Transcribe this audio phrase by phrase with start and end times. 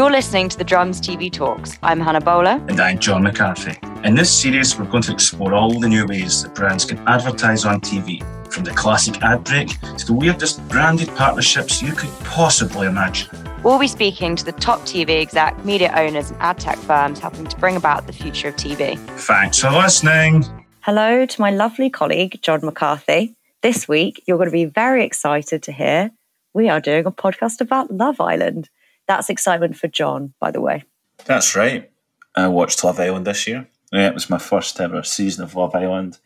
[0.00, 1.78] You're listening to the Drum's TV Talks.
[1.82, 2.58] I'm Hannah Bowler.
[2.70, 3.78] And I'm John McCarthy.
[4.02, 7.66] In this series, we're going to explore all the new ways that brands can advertise
[7.66, 12.86] on TV, from the classic ad break to the weirdest branded partnerships you could possibly
[12.86, 13.28] imagine.
[13.62, 17.44] We'll be speaking to the top TV exec, media owners, and ad tech firms helping
[17.48, 18.98] to bring about the future of TV.
[19.18, 20.46] Thanks for listening.
[20.80, 23.36] Hello to my lovely colleague, John McCarthy.
[23.60, 26.10] This week, you're going to be very excited to hear
[26.54, 28.70] we are doing a podcast about Love Island.
[29.06, 30.84] That's excitement for John, by the way.
[31.24, 31.90] That's right.
[32.34, 33.68] I watched Love Island this year.
[33.92, 36.18] Yeah, it was my first ever season of Love Island.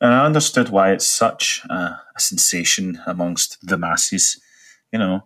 [0.00, 1.74] And I understood why it's such a,
[2.14, 4.40] a sensation amongst the masses.
[4.92, 5.24] You know,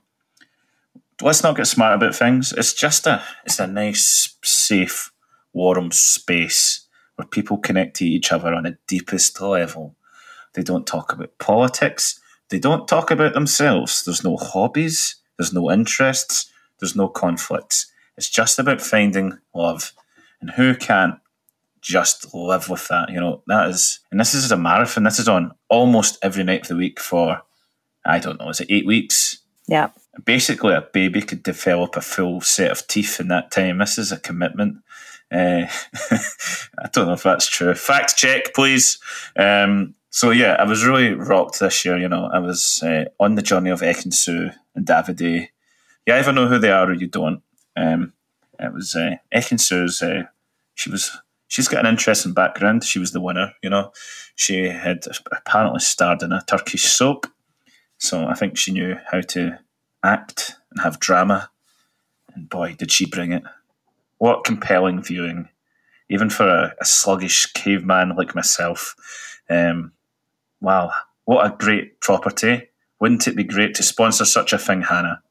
[1.20, 2.52] let's not get smart about things.
[2.52, 5.12] It's just a it's a nice, safe,
[5.52, 9.94] warm space where people connect to each other on a deepest level.
[10.54, 12.20] They don't talk about politics.
[12.48, 14.04] They don't talk about themselves.
[14.04, 15.16] There's no hobbies.
[15.38, 16.50] There's no interests.
[16.80, 17.90] There's no conflicts.
[18.16, 19.92] It's just about finding love.
[20.40, 21.16] And who can't
[21.80, 23.10] just live with that?
[23.10, 25.04] You know, that is, and this is a marathon.
[25.04, 27.42] This is on almost every night of the week for,
[28.04, 29.38] I don't know, is it eight weeks?
[29.66, 29.90] Yeah.
[30.24, 33.78] Basically, a baby could develop a full set of teeth in that time.
[33.78, 34.78] This is a commitment.
[35.32, 35.66] Uh,
[36.10, 37.74] I don't know if that's true.
[37.74, 38.98] Fact check, please.
[39.36, 41.98] Um, so yeah, I was really rocked this year.
[41.98, 45.48] You know, I was uh, on the journey of Ekin-Su and Davide
[46.06, 47.42] you either know who they are or you don't.
[47.76, 48.12] Um,
[48.58, 50.02] it was uh, Ekin-Su's.
[50.02, 50.24] Uh,
[50.74, 51.10] she was.
[51.48, 52.84] She's got an interesting background.
[52.84, 53.52] She was the winner.
[53.62, 53.92] You know,
[54.34, 57.26] she had apparently starred in a Turkish soap,
[57.98, 59.58] so I think she knew how to
[60.02, 61.50] act and have drama.
[62.34, 63.44] And boy, did she bring it!
[64.18, 65.48] What compelling viewing,
[66.08, 68.96] even for a, a sluggish caveman like myself.
[69.48, 69.92] Um,
[70.60, 70.92] wow,
[71.24, 72.68] what a great property!
[73.00, 75.22] Wouldn't it be great to sponsor such a thing, Hannah?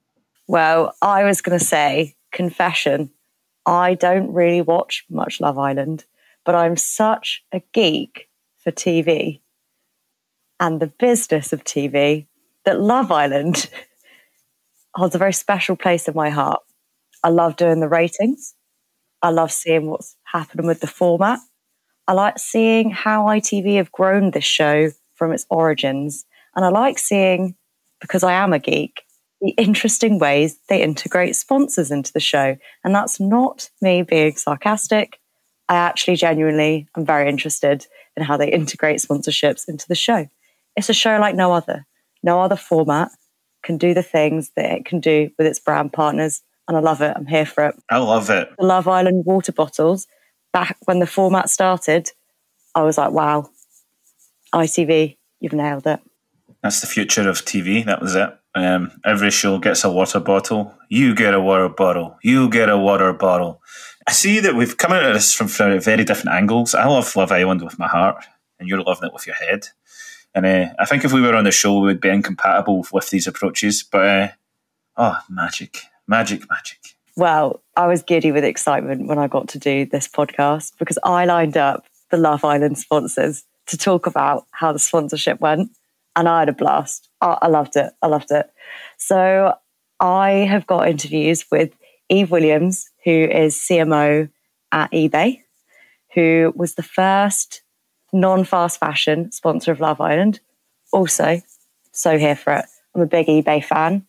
[0.48, 3.12] Well, I was going to say, confession,
[3.66, 6.06] I don't really watch much Love Island,
[6.44, 9.40] but I'm such a geek for TV
[10.60, 12.28] and the business of TV
[12.66, 13.70] that Love Island
[14.96, 16.62] holds a very special place in my heart.
[17.24, 18.56] I love doing the ratings.
[19.22, 21.40] I love seeing what's happening with the format.
[22.08, 26.26] I like seeing how ITV have grown this show from its origins.
[26.56, 27.56] And I like seeing,
[28.02, 29.04] because I am a geek,
[29.44, 32.56] the interesting ways they integrate sponsors into the show.
[32.84, 35.20] And that's not me being sarcastic.
[35.68, 40.30] I actually genuinely am very interested in how they integrate sponsorships into the show.
[40.78, 41.86] It's a show like no other.
[42.24, 43.12] No other format
[43.64, 46.42] can do the things that it can do with its brand partners.
[46.70, 47.14] And I love it.
[47.14, 47.76] I'm here for it.
[47.90, 48.50] I love it.
[48.58, 50.08] The Love Island water bottles,
[50.54, 52.12] back when the format started,
[52.76, 53.50] I was like, wow,
[54.56, 56.00] ITV, you've nailed it.
[56.62, 57.86] That's the future of TV.
[57.86, 58.30] That was it.
[58.56, 60.78] Um, every show gets a water bottle.
[60.90, 62.18] You get a water bottle.
[62.22, 63.62] You get a water bottle.
[64.08, 66.76] I see that we've come at this from very different angles.
[66.76, 68.24] I love Love Island with my heart,
[68.60, 69.68] and you're loving it with your head.
[70.36, 73.10] And uh, I think if we were on the show, we would be incompatible with
[73.10, 73.84] these approaches.
[73.84, 74.28] But uh,
[74.98, 76.80] oh, magic, magic, magic.
[77.16, 81.26] Well, I was giddy with excitement when I got to do this podcast because I
[81.26, 85.72] lined up the Love Island sponsors to talk about how the sponsorship went
[86.16, 87.10] and I had a blast.
[87.22, 87.92] I, I loved it.
[88.02, 88.50] I loved it.
[88.98, 89.54] So
[90.00, 91.74] I have got interviews with
[92.10, 94.30] Eve Williams, who is CMO
[94.72, 95.42] at eBay,
[96.14, 97.64] who was the first
[98.12, 100.40] non fast fashion sponsor of Love Island.
[100.92, 101.42] Also,
[101.92, 102.66] so here for it.
[102.96, 104.06] I'm a big eBay fan.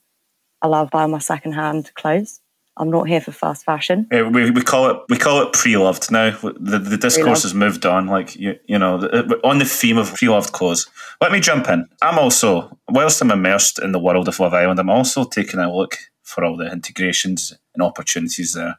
[0.61, 2.41] I love buying my secondhand clothes.
[2.77, 4.09] I'm not here for fast fashion.
[4.11, 6.31] Yeah, we, we call it we call it pre-loved now.
[6.31, 7.43] The, the discourse pre-loved.
[7.43, 8.07] has moved on.
[8.09, 8.97] Like you, you know,
[9.45, 10.89] on the theme of pre-loved clothes.
[11.21, 11.89] Let me jump in.
[12.03, 15.75] I'm also, whilst I'm immersed in the world of Love Island, I'm also taking a
[15.75, 18.77] look for all the integrations and opportunities there.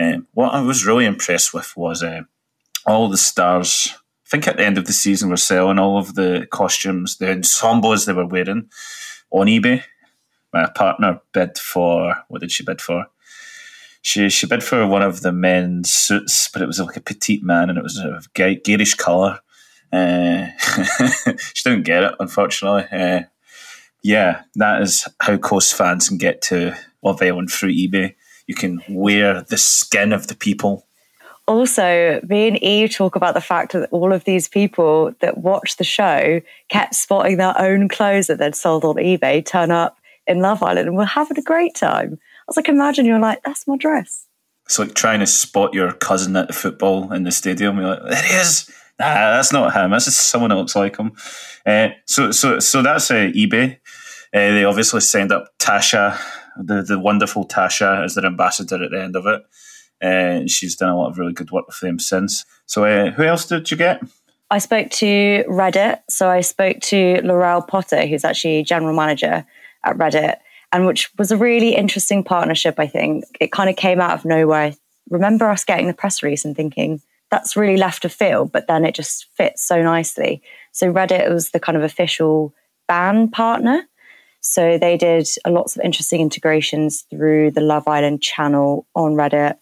[0.00, 2.22] Um, what I was really impressed with was uh,
[2.86, 3.94] all the stars.
[4.26, 7.30] I think at the end of the season, were selling all of the costumes, the
[7.30, 8.70] ensembles they were wearing
[9.30, 9.82] on eBay
[10.52, 13.06] my partner bid for what did she bid for?
[14.02, 17.42] She she bid for one of the men's suits, but it was like a petite
[17.42, 19.40] man and it was a garish colour.
[19.92, 20.46] Uh,
[21.54, 22.86] she didn't get it, unfortunately.
[22.90, 23.22] Uh,
[24.02, 28.14] yeah, that is how Coast fans can get to Love through eBay.
[28.46, 30.86] You can wear the skin of the people.
[31.46, 35.78] Also, me and Eve talk about the fact that all of these people that watched
[35.78, 39.96] the show kept spotting their own clothes that they'd sold on eBay turn up
[40.30, 42.14] in Love Island and we're having a great time.
[42.14, 44.26] I was like, imagine you're like, that's my dress.
[44.66, 47.78] It's like trying to spot your cousin at the football in the stadium.
[47.78, 48.70] You're like, there he is.
[48.98, 49.90] Nah, that's not him.
[49.90, 51.12] That's just someone else like him.
[51.66, 53.76] Uh, so, so, so that's uh, eBay.
[54.32, 56.18] Uh, they obviously signed up Tasha
[56.56, 59.42] the the wonderful Tasha as their ambassador at the end of it.
[60.02, 62.44] Uh, she's done a lot of really good work with them since.
[62.66, 64.02] So, uh, who else did you get?
[64.50, 66.00] I spoke to Reddit.
[66.08, 69.46] So I spoke to Laurel Potter, who's actually general manager
[69.84, 70.36] at Reddit,
[70.72, 72.76] and which was a really interesting partnership.
[72.78, 74.74] I think it kind of came out of nowhere.
[75.08, 77.00] Remember us getting the press release and thinking
[77.30, 80.42] that's really left of field, but then it just fits so nicely.
[80.72, 82.54] So Reddit was the kind of official
[82.88, 83.86] band partner.
[84.40, 89.58] So they did lots of interesting integrations through the Love Island channel on Reddit.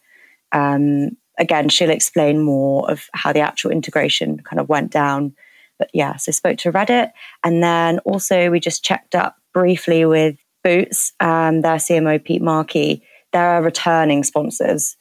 [0.52, 5.34] Um, again, she'll explain more of how the actual integration kind of went down.
[5.78, 7.10] But yeah, so spoke to Reddit.
[7.44, 13.02] And then also we just checked up briefly with Boots, and their CMO, Pete Markey.
[13.32, 14.96] They're returning sponsors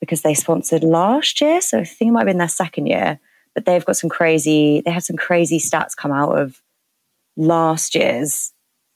[0.00, 1.60] because they sponsored last year.
[1.60, 3.20] So I think it might have been their second year.
[3.54, 6.62] But they've got some crazy, they had some crazy stats come out of
[7.36, 8.52] last year's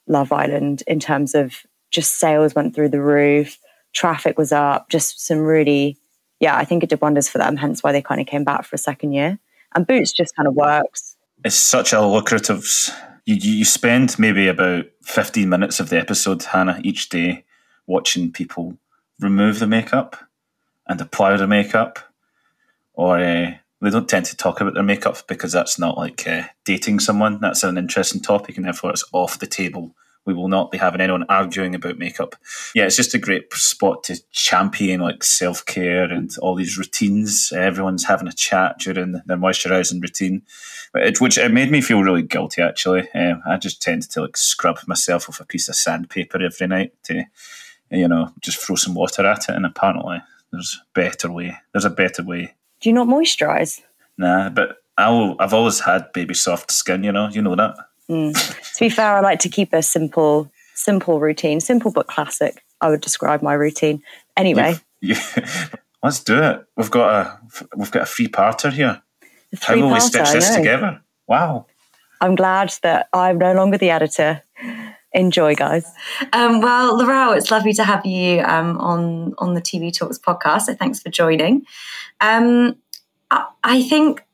[0.08, 3.58] Love Island in terms of just sales went through the roof,
[3.92, 5.98] traffic was up, just some really
[6.40, 7.56] yeah, I think it did wonders for them.
[7.56, 9.38] Hence why they kind of came back for a second year.
[9.74, 11.16] And Boots just kind of works.
[11.44, 12.64] It's such a lucrative.
[13.26, 17.44] You you spend maybe about fifteen minutes of the episode, Hannah, each day
[17.86, 18.78] watching people
[19.20, 20.16] remove the makeup
[20.86, 21.98] and apply the makeup,
[22.94, 23.50] or uh,
[23.80, 27.40] they don't tend to talk about their makeup because that's not like uh, dating someone.
[27.40, 29.94] That's an interesting topic, and therefore it's off the table
[30.26, 32.36] we will not be having anyone arguing about makeup.
[32.74, 37.52] Yeah, it's just a great spot to champion like self care and all these routines.
[37.54, 40.42] Everyone's having a chat during their moisturising routine,
[40.94, 42.60] it, which it made me feel really guilty.
[42.60, 46.66] Actually, um, I just tend to like scrub myself with a piece of sandpaper every
[46.66, 47.24] night to,
[47.90, 49.54] you know, just throw some water at it.
[49.54, 50.20] And apparently,
[50.50, 51.56] there's a better way.
[51.72, 52.54] There's a better way.
[52.80, 53.80] Do you not moisturise?
[54.18, 57.04] Nah, but I'll, I've always had baby soft skin.
[57.04, 57.76] You know, you know that.
[58.10, 58.34] Mm.
[58.74, 62.62] to be fair, I like to keep a simple, simple routine, simple but classic.
[62.80, 64.02] I would describe my routine.
[64.36, 65.20] Anyway, yeah,
[66.02, 66.64] let's do it.
[66.76, 67.40] We've got a
[67.76, 69.02] we've got a free parter here.
[69.62, 71.00] How will we stitch this together?
[71.26, 71.66] Wow!
[72.20, 74.42] I'm glad that I'm no longer the editor.
[75.12, 75.90] Enjoy, guys.
[76.34, 80.62] Um, well, Laurel, it's lovely to have you um, on on the TV Talks podcast.
[80.62, 81.64] So thanks for joining.
[82.20, 82.76] Um,
[83.30, 84.25] I, I think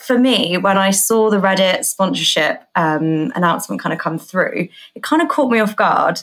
[0.00, 5.02] for me, when I saw the Reddit sponsorship um, announcement kind of come through, it
[5.02, 6.22] kind of caught me off guard.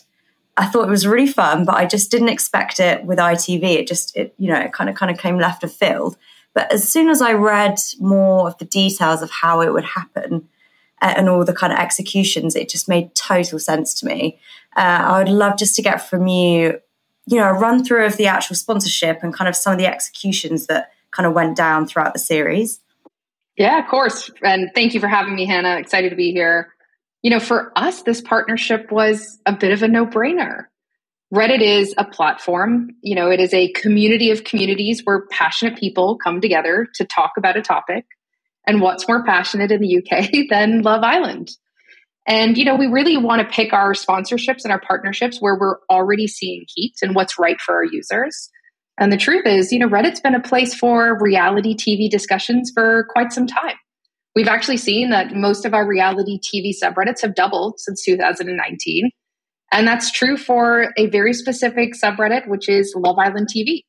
[0.58, 3.64] I thought it was really fun, but I just didn't expect it with ITV.
[3.64, 6.18] It just, it, you know, it kind of kind of came left of field.
[6.56, 10.50] But as soon as I read more of the details of how it would happen
[11.00, 14.40] uh, and all the kind of executions, it just made total sense to me.
[14.76, 16.82] Uh, I would love just to get from you,
[17.28, 19.86] you know, a run through of the actual sponsorship and kind of some of the
[19.86, 22.80] executions that kind of went down throughout the series.
[23.58, 24.30] Yeah, of course.
[24.44, 25.78] And thank you for having me, Hannah.
[25.78, 26.74] Excited to be here.
[27.24, 30.66] You know, for us, this partnership was a bit of a no brainer.
[31.34, 36.18] Reddit is a platform, you know, it is a community of communities where passionate people
[36.24, 38.06] come together to talk about a topic.
[38.66, 41.50] And what's more passionate in the UK than Love Island?
[42.28, 45.78] And, you know, we really want to pick our sponsorships and our partnerships where we're
[45.90, 48.50] already seeing heat and what's right for our users.
[49.00, 53.06] And the truth is, you know, Reddit's been a place for reality TV discussions for
[53.10, 53.76] quite some time.
[54.36, 59.10] We've actually seen that most of our reality TV subreddits have doubled since 2019.
[59.72, 63.82] And that's true for a very specific subreddit, which is Love Island TV.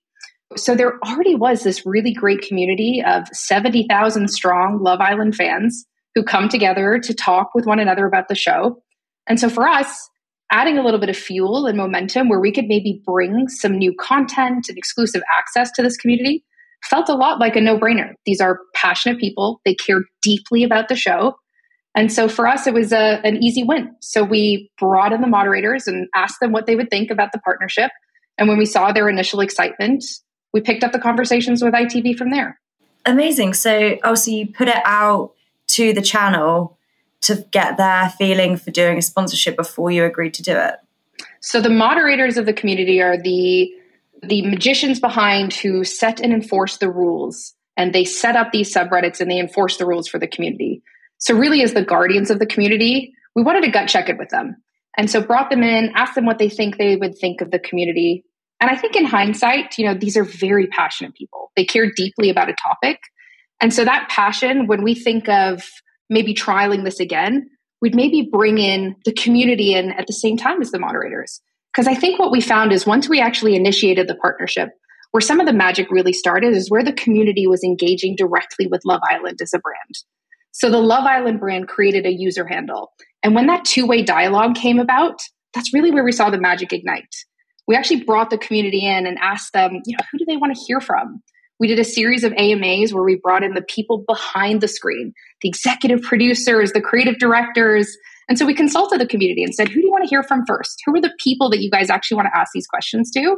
[0.56, 5.84] So there already was this really great community of 70,000 strong Love Island fans
[6.14, 8.82] who come together to talk with one another about the show.
[9.26, 10.08] And so for us,
[10.50, 13.94] adding a little bit of fuel and momentum where we could maybe bring some new
[13.94, 16.44] content and exclusive access to this community
[16.84, 18.14] felt a lot like a no brainer.
[18.24, 21.36] These are passionate people, they care deeply about the show.
[21.94, 23.94] And so for us, it was a, an easy win.
[24.00, 27.40] So we brought in the moderators and asked them what they would think about the
[27.40, 27.90] partnership.
[28.36, 30.04] And when we saw their initial excitement,
[30.52, 32.60] we picked up the conversations with ITV from there.
[33.04, 33.54] Amazing.
[33.54, 35.32] So, also, you put it out
[35.68, 36.77] to the channel
[37.22, 40.76] to get their feeling for doing a sponsorship before you agreed to do it?
[41.40, 43.72] So the moderators of the community are the
[44.22, 49.20] the magicians behind who set and enforce the rules and they set up these subreddits
[49.20, 50.82] and they enforce the rules for the community.
[51.18, 54.30] So really as the guardians of the community, we wanted to gut check it with
[54.30, 54.56] them.
[54.96, 57.60] And so brought them in, asked them what they think they would think of the
[57.60, 58.24] community.
[58.60, 61.52] And I think in hindsight, you know, these are very passionate people.
[61.54, 62.98] They care deeply about a topic.
[63.60, 65.62] And so that passion, when we think of
[66.08, 67.48] maybe trialing this again,
[67.80, 71.40] we'd maybe bring in the community in at the same time as the moderators.
[71.72, 74.70] Because I think what we found is once we actually initiated the partnership,
[75.12, 78.82] where some of the magic really started is where the community was engaging directly with
[78.84, 79.94] Love Island as a brand.
[80.52, 82.92] So the Love Island brand created a user handle.
[83.22, 85.20] And when that two way dialogue came about,
[85.54, 87.14] that's really where we saw the magic ignite.
[87.66, 90.54] we actually brought the community in and asked them, you know, who do they want
[90.56, 91.22] to hear from?
[91.60, 95.12] We did a series of AMAs where we brought in the people behind the screen,
[95.42, 97.96] the executive producers, the creative directors.
[98.28, 100.44] And so we consulted the community and said, who do you want to hear from
[100.46, 100.82] first?
[100.84, 103.36] Who are the people that you guys actually want to ask these questions to?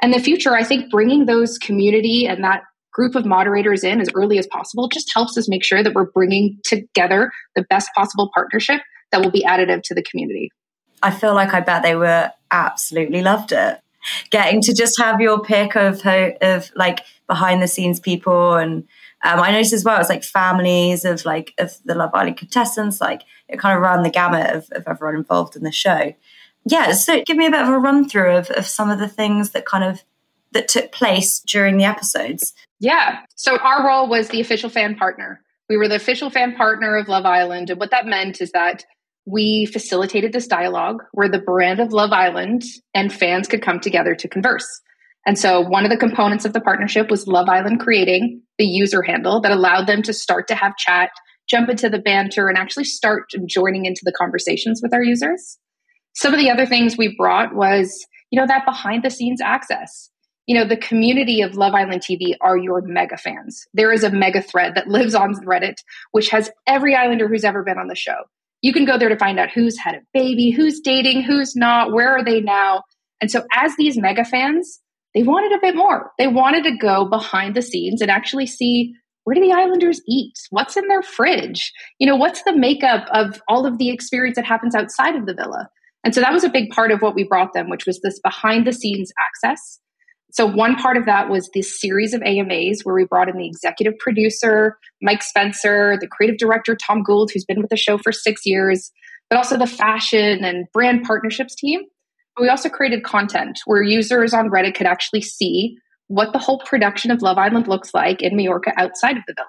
[0.00, 2.62] And the future, I think bringing those community and that
[2.92, 6.10] group of moderators in as early as possible just helps us make sure that we're
[6.10, 10.50] bringing together the best possible partnership that will be additive to the community.
[11.02, 13.80] I feel like I bet they were absolutely loved it.
[14.30, 18.84] Getting to just have your pick of of like behind the scenes people and
[19.24, 23.00] um, I noticed as well it's like families of like of the Love Island contestants
[23.00, 26.14] like it kind of ran the gamut of, of everyone involved in the show.
[26.64, 29.08] Yeah, so give me a bit of a run through of, of some of the
[29.08, 30.02] things that kind of
[30.52, 32.54] that took place during the episodes.
[32.78, 33.20] Yeah.
[33.36, 35.40] So our role was the official fan partner.
[35.68, 37.70] We were the official fan partner of Love Island.
[37.70, 38.84] And what that meant is that
[39.24, 42.64] we facilitated this dialogue where the brand of Love Island
[42.94, 44.80] and fans could come together to converse.
[45.26, 49.02] And so one of the components of the partnership was Love Island creating the user
[49.02, 51.10] handle that allowed them to start to have chat,
[51.48, 55.58] jump into the banter, and actually start joining into the conversations with our users.
[56.14, 60.10] Some of the other things we brought was, you know, that behind the scenes access.
[60.46, 63.64] You know, the community of Love Island TV are your mega fans.
[63.74, 65.76] There is a mega thread that lives on Reddit,
[66.10, 68.24] which has every Islander who's ever been on the show.
[68.60, 71.92] You can go there to find out who's had a baby, who's dating, who's not,
[71.92, 72.82] where are they now.
[73.20, 74.80] And so, as these mega fans,
[75.14, 76.10] they wanted a bit more.
[76.18, 80.34] They wanted to go behind the scenes and actually see where do the Islanders eat?
[80.50, 81.72] What's in their fridge?
[81.98, 85.34] You know, what's the makeup of all of the experience that happens outside of the
[85.34, 85.68] villa?
[86.04, 88.18] And so that was a big part of what we brought them, which was this
[88.20, 89.78] behind the scenes access.
[90.32, 93.46] So one part of that was this series of AMAs where we brought in the
[93.46, 98.12] executive producer, Mike Spencer, the creative director, Tom Gould, who's been with the show for
[98.12, 98.90] six years,
[99.28, 101.82] but also the fashion and brand partnerships team.
[102.40, 105.76] We also created content where users on Reddit could actually see
[106.08, 109.46] what the whole production of Love Island looks like in Majorca outside of the villa.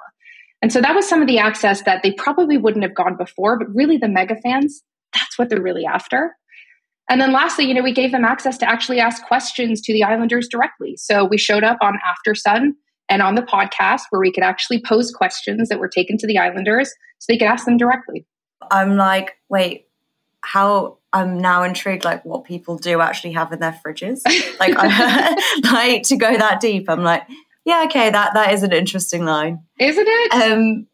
[0.62, 3.60] And so that was some of the access that they probably wouldn't have gone before,
[3.60, 4.82] but really the mega fans,
[5.13, 6.36] that's what they're really after.
[7.10, 10.04] And then lastly, you know, we gave them access to actually ask questions to the
[10.04, 10.96] Islanders directly.
[10.96, 12.75] So we showed up on After Sun
[13.10, 16.38] and on the podcast where we could actually pose questions that were taken to the
[16.38, 18.25] Islanders so they could ask them directly.
[18.72, 19.88] I'm like, wait,
[20.46, 24.22] how I'm now intrigued like what people do actually have in their fridges.
[24.60, 26.89] Like I, like to go that deep.
[26.89, 27.24] I'm like,
[27.65, 29.63] yeah, okay, that that is an interesting line.
[29.79, 30.34] Isn't it?
[30.34, 30.88] Um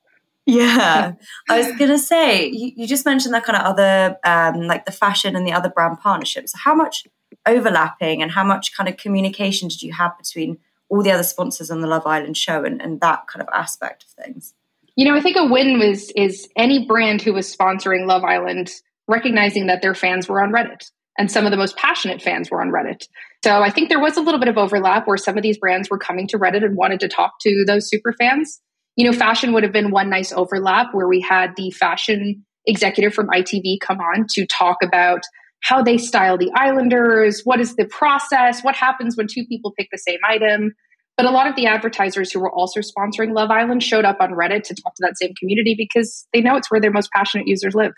[0.45, 1.13] yeah.
[1.49, 4.91] I was gonna say, you, you just mentioned that kind of other um like the
[4.91, 6.53] fashion and the other brand partnerships.
[6.55, 7.05] How much
[7.45, 10.57] overlapping and how much kind of communication did you have between
[10.89, 14.03] all the other sponsors on the Love Island show and, and that kind of aspect
[14.03, 14.53] of things?
[14.95, 18.71] You know, I think a win was is any brand who was sponsoring Love Island
[19.09, 20.85] recognizing that their fans were on Reddit
[21.17, 23.03] and some of the most passionate fans were on Reddit.
[23.43, 25.89] So I think there was a little bit of overlap where some of these brands
[25.89, 28.61] were coming to Reddit and wanted to talk to those super fans.
[28.95, 33.13] You know, fashion would have been one nice overlap where we had the fashion executive
[33.13, 35.21] from ITV come on to talk about
[35.61, 39.89] how they style the Islanders, what is the process, what happens when two people pick
[39.91, 40.73] the same item.
[41.17, 44.31] But a lot of the advertisers who were also sponsoring Love Island showed up on
[44.31, 47.45] Reddit to talk to that same community because they know it's where their most passionate
[47.45, 47.91] users live.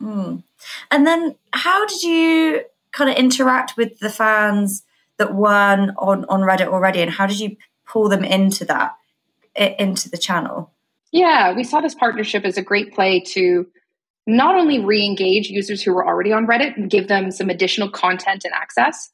[0.00, 0.42] Mm.
[0.90, 4.82] And then, how did you kind of interact with the fans
[5.18, 8.96] that weren't on on Reddit already, and how did you pull them into that
[9.54, 10.72] into the channel?
[11.12, 13.66] Yeah, we saw this partnership as a great play to
[14.26, 18.44] not only re-engage users who were already on Reddit and give them some additional content
[18.44, 19.10] and access,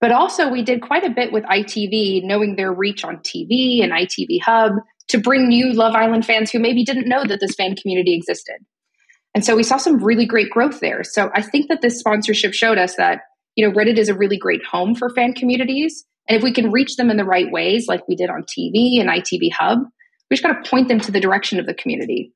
[0.00, 3.92] but also we did quite a bit with ITV, knowing their reach on TV and
[3.92, 4.74] ITV Hub
[5.08, 8.56] to bring new Love Island fans who maybe didn't know that this fan community existed.
[9.36, 11.04] And so we saw some really great growth there.
[11.04, 13.20] So I think that this sponsorship showed us that,
[13.54, 16.06] you know, Reddit is a really great home for fan communities.
[16.26, 18.98] And if we can reach them in the right ways, like we did on TV
[18.98, 19.80] and ITV Hub,
[20.30, 22.32] we just got to point them to the direction of the community.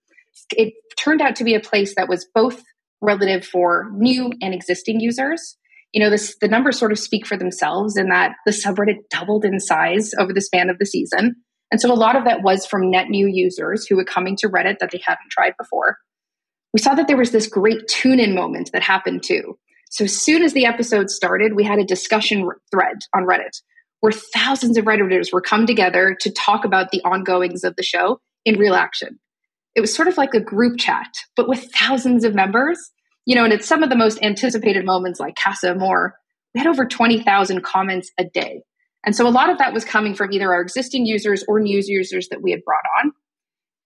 [0.51, 2.63] It turned out to be a place that was both
[3.01, 5.57] relative for new and existing users.
[5.95, 9.47] You know, this, the numbers sort of speak for themselves in that the subreddit doubled
[9.47, 11.37] in size over the span of the season.
[11.73, 14.51] And so a lot of that was from net new users who were coming to
[14.51, 15.97] Reddit that they hadn't tried before
[16.73, 19.59] we saw that there was this great tune in moment that happened too.
[19.91, 23.61] So as soon as the episode started, we had a discussion thread on Reddit
[24.01, 28.21] where thousands of Redditors were come together to talk about the ongoings of the show
[28.45, 29.19] in real action.
[29.75, 32.79] It was sort of like a group chat, but with thousands of members.
[33.27, 36.15] You know, and at some of the most anticipated moments like Casa Amor,
[36.55, 38.63] we had over 20,000 comments a day.
[39.05, 41.81] And so a lot of that was coming from either our existing users or new
[41.85, 43.13] users that we had brought on.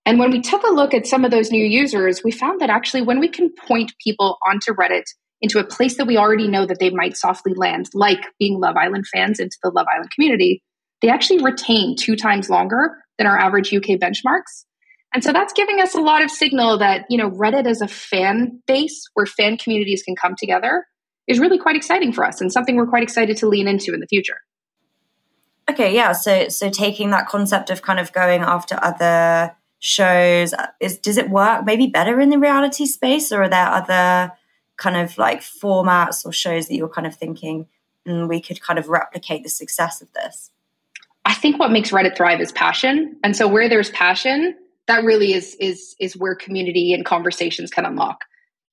[0.07, 2.71] And when we took a look at some of those new users, we found that
[2.71, 5.05] actually when we can point people onto Reddit
[5.41, 8.77] into a place that we already know that they might softly land, like being Love
[8.77, 10.63] Island fans into the Love Island community,
[11.03, 14.65] they actually retain two times longer than our average UK benchmarks.
[15.15, 17.89] And so that's giving us a lot of signal that, you know, Reddit as a
[17.89, 20.85] fan base where fan communities can come together
[21.29, 24.01] is really quite exciting for us and something we're quite excited to lean into in
[24.01, 24.39] the future.
[25.71, 26.13] Okay, yeah.
[26.13, 31.29] So so taking that concept of kind of going after other shows is does it
[31.29, 34.33] work maybe better in the reality space or are there other
[34.79, 37.67] kind of like formats or shows that you're kind of thinking
[38.09, 40.51] mm, we could kind of replicate the success of this?
[41.27, 43.19] I think what makes Reddit thrive is passion.
[43.23, 44.55] And so where there's passion,
[44.87, 48.25] that really is is is where community and conversations can unlock.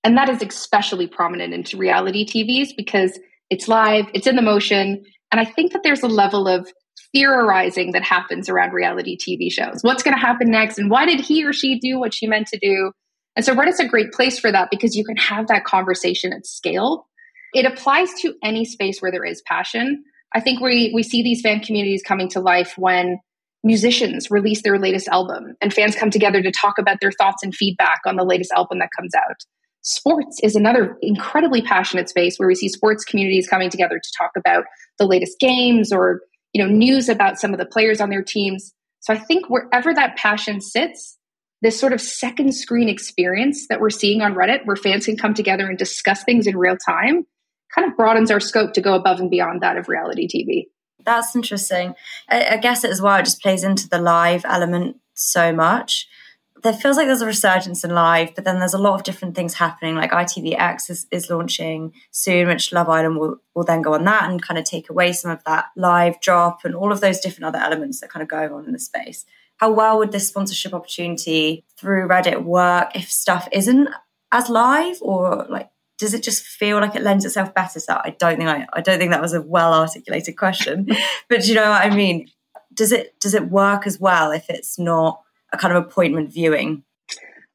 [0.05, 5.03] And that is especially prominent into reality TVs because it's live, it's in the motion,
[5.29, 6.71] and I think that there's a level of
[7.13, 9.79] theorizing that happens around reality TV shows.
[9.81, 12.47] What's going to happen next and why did he or she do what she meant
[12.47, 12.91] to do?
[13.35, 16.45] And so Reddit's a great place for that because you can have that conversation at
[16.45, 17.07] scale.
[17.53, 20.03] It applies to any space where there is passion.
[20.33, 23.19] I think we we see these fan communities coming to life when
[23.63, 27.53] musicians release their latest album and fans come together to talk about their thoughts and
[27.53, 29.35] feedback on the latest album that comes out.
[29.83, 34.31] Sports is another incredibly passionate space where we see sports communities coming together to talk
[34.37, 34.65] about
[34.99, 36.21] the latest games or
[36.53, 38.73] you know news about some of the players on their teams.
[38.99, 41.17] So I think wherever that passion sits,
[41.61, 45.33] this sort of second screen experience that we're seeing on Reddit where fans can come
[45.33, 47.25] together and discuss things in real time
[47.73, 50.65] kind of broadens our scope to go above and beyond that of reality TV.
[51.05, 51.95] That's interesting.
[52.29, 56.07] I, I guess it as well, it just plays into the live element so much.
[56.63, 59.35] There feels like there's a resurgence in live, but then there's a lot of different
[59.35, 59.95] things happening.
[59.95, 64.29] Like ITVX is, is launching soon, which Love Island will, will then go on that
[64.29, 67.45] and kind of take away some of that live drop and all of those different
[67.45, 69.25] other elements that kind of going on in the space.
[69.57, 73.89] How well would this sponsorship opportunity through Reddit work if stuff isn't
[74.31, 75.69] as live or like
[76.01, 78.01] does it just feel like it lends itself better that?
[78.03, 80.87] I don't think I, I don't think that was a well articulated question,
[81.29, 82.27] but you know what I mean?
[82.73, 85.21] Does it does it work as well if it's not
[85.51, 86.83] a kind of appointment viewing?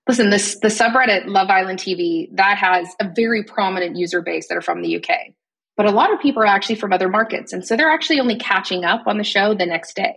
[0.08, 4.56] Listen, this the subreddit Love Island TV that has a very prominent user base that
[4.56, 5.34] are from the UK,
[5.76, 8.36] but a lot of people are actually from other markets, and so they're actually only
[8.38, 10.14] catching up on the show the next day,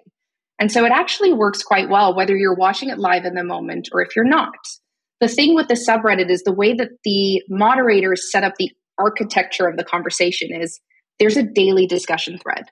[0.60, 3.90] and so it actually works quite well whether you're watching it live in the moment
[3.92, 4.54] or if you're not.
[5.22, 9.68] The thing with the subreddit is the way that the moderators set up the architecture
[9.68, 10.80] of the conversation is
[11.20, 12.66] there's a daily discussion thread.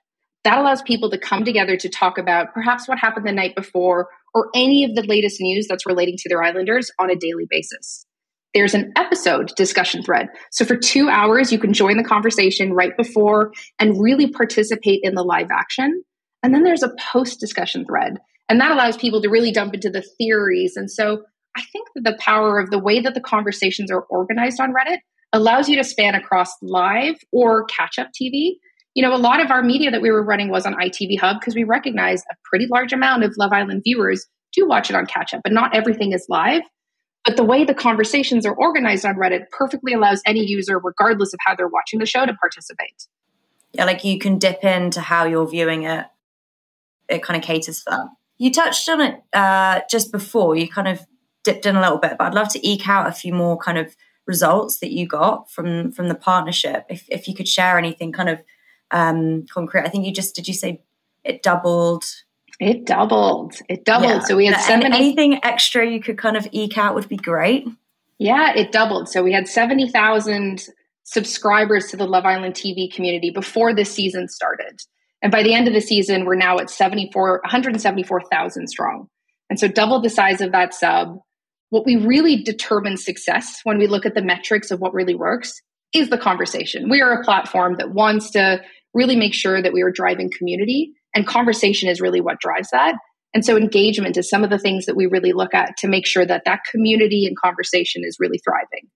[0.48, 4.08] That allows people to come together to talk about perhaps what happened the night before
[4.32, 8.06] or any of the latest news that's relating to their Islanders on a daily basis.
[8.54, 10.28] There's an episode discussion thread.
[10.50, 15.14] So for two hours, you can join the conversation right before and really participate in
[15.14, 16.02] the live action.
[16.42, 18.16] And then there's a post discussion thread.
[18.48, 20.76] And that allows people to really dump into the theories.
[20.76, 21.24] And so
[21.58, 25.00] I think that the power of the way that the conversations are organized on Reddit
[25.30, 28.52] allows you to span across live or catch up TV.
[28.98, 31.38] You know, a lot of our media that we were running was on ITV Hub
[31.38, 35.06] because we recognize a pretty large amount of Love Island viewers do watch it on
[35.06, 36.62] catch up, but not everything is live.
[37.24, 41.38] But the way the conversations are organized on Reddit perfectly allows any user, regardless of
[41.46, 43.06] how they're watching the show, to participate.
[43.70, 46.04] Yeah, like you can dip into how you're viewing it.
[47.08, 48.08] It kind of caters for that.
[48.36, 50.56] You touched on it uh, just before.
[50.56, 51.06] You kind of
[51.44, 53.78] dipped in a little bit, but I'd love to eke out a few more kind
[53.78, 53.94] of
[54.26, 56.84] results that you got from from the partnership.
[56.90, 58.40] If if you could share anything kind of
[58.90, 60.48] um, concrete, I think you just did.
[60.48, 60.82] You say
[61.24, 62.04] it doubled.
[62.60, 63.54] It doubled.
[63.68, 64.10] It doubled.
[64.10, 64.18] Yeah.
[64.20, 67.66] So we had 70- anything extra you could kind of eke out would be great.
[68.18, 69.08] Yeah, it doubled.
[69.08, 70.66] So we had seventy thousand
[71.04, 74.80] subscribers to the Love Island TV community before this season started.
[75.22, 79.08] And by the end of the season, we're now at 74, 174,000 strong.
[79.48, 81.18] And so double the size of that sub,
[81.70, 85.60] what we really determine success when we look at the metrics of what really works
[85.94, 86.90] is the conversation.
[86.90, 88.60] We are a platform that wants to
[88.94, 92.96] really make sure that we are driving community, and conversation is really what drives that.
[93.34, 96.06] And so, engagement is some of the things that we really look at to make
[96.06, 98.88] sure that that community and conversation is really thriving.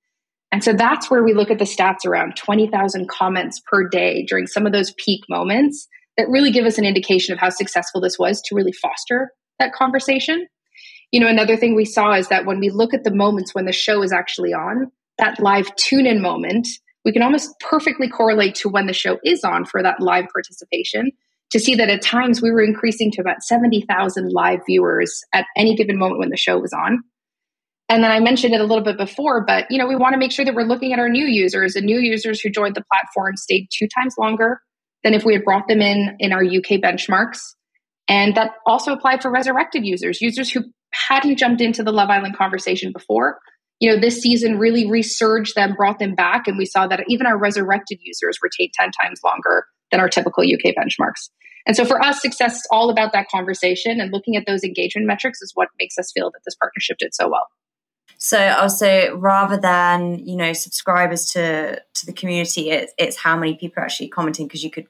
[0.50, 4.46] And so, that's where we look at the stats around 20,000 comments per day during
[4.46, 8.18] some of those peak moments that really give us an indication of how successful this
[8.18, 10.46] was to really foster that conversation
[11.12, 13.66] you know, another thing we saw is that when we look at the moments when
[13.66, 16.66] the show is actually on, that live tune in moment,
[17.04, 21.10] we can almost perfectly correlate to when the show is on for that live participation
[21.50, 25.76] to see that at times we were increasing to about 70,000 live viewers at any
[25.76, 27.02] given moment when the show was on.
[27.88, 30.18] And then I mentioned it a little bit before, but you know, we want to
[30.18, 32.84] make sure that we're looking at our new users and new users who joined the
[32.90, 34.62] platform stayed two times longer
[35.04, 37.40] than if we had brought them in in our UK benchmarks.
[38.08, 42.36] And that also applied for resurrected users, users who hadn't jumped into the Love Island
[42.36, 43.38] conversation before,
[43.82, 47.26] you know, this season really resurged them, brought them back, and we saw that even
[47.26, 51.30] our resurrected users retained 10 times longer than our typical UK benchmarks.
[51.66, 55.08] And so for us, success is all about that conversation and looking at those engagement
[55.08, 57.48] metrics is what makes us feel that this partnership did so well.
[58.18, 63.36] So I'll say rather than you know subscribers to to the community, it's it's how
[63.36, 64.86] many people are actually commenting because you could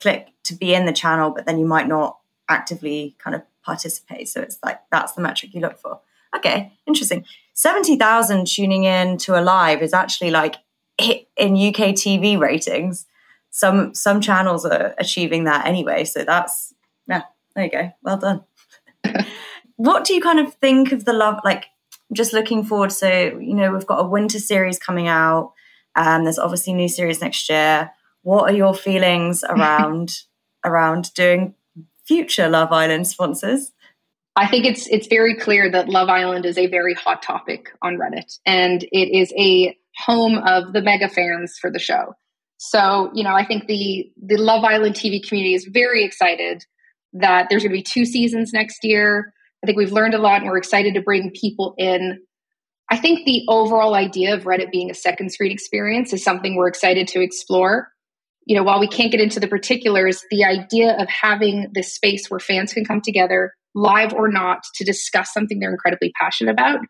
[0.00, 4.28] click to be in the channel, but then you might not actively kind of participate.
[4.28, 6.00] So it's like that's the metric you look for.
[6.36, 7.24] Okay, interesting.
[7.54, 10.56] Seventy thousand tuning in to a live is actually like
[10.98, 13.06] in UK TV ratings
[13.56, 16.04] some some channels are achieving that anyway.
[16.04, 16.74] So that's
[17.08, 17.22] yeah,
[17.54, 17.90] there you go.
[18.02, 18.44] Well done.
[19.76, 21.40] what do you kind of think of the love?
[21.42, 21.64] Like,
[22.12, 22.92] just looking forward.
[22.92, 25.54] So you know, we've got a winter series coming out.
[25.94, 27.92] Um, there's obviously new series next year.
[28.20, 30.18] What are your feelings around
[30.62, 31.54] around doing
[32.04, 33.72] future Love Island sponsors?
[34.36, 37.96] I think it's it's very clear that Love Island is a very hot topic on
[37.96, 42.14] Reddit, and it is a home of the mega fans for the show.
[42.58, 46.64] So, you know, I think the the Love Island TV community is very excited
[47.14, 49.32] that there's going to be two seasons next year.
[49.62, 52.20] I think we've learned a lot and we're excited to bring people in.
[52.90, 56.68] I think the overall idea of Reddit being a second screen experience is something we're
[56.68, 57.88] excited to explore.
[58.44, 62.30] You know, while we can't get into the particulars, the idea of having this space
[62.30, 66.80] where fans can come together, live or not, to discuss something they're incredibly passionate about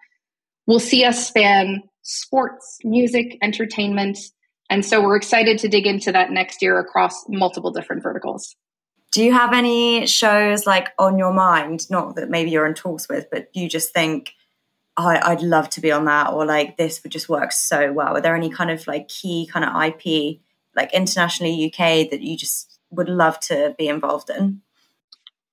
[0.67, 4.19] will see us span sports, music, entertainment,
[4.71, 8.57] and so we're excited to dig into that next year across multiple different verticals.
[9.13, 11.89] Do you have any shows like on your mind?
[11.91, 14.33] Not that maybe you're in talks with, but you just think,
[14.97, 18.17] oh, I'd love to be on that, or like this would just work so well.
[18.17, 20.41] Are there any kind of like key kind of IP,
[20.75, 24.63] like internationally UK, that you just would love to be involved in?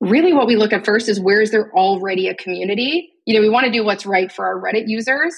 [0.04, 3.14] Really, what we look at first is where is there already a community?
[3.26, 5.34] You know, we want to do what's right for our Reddit users,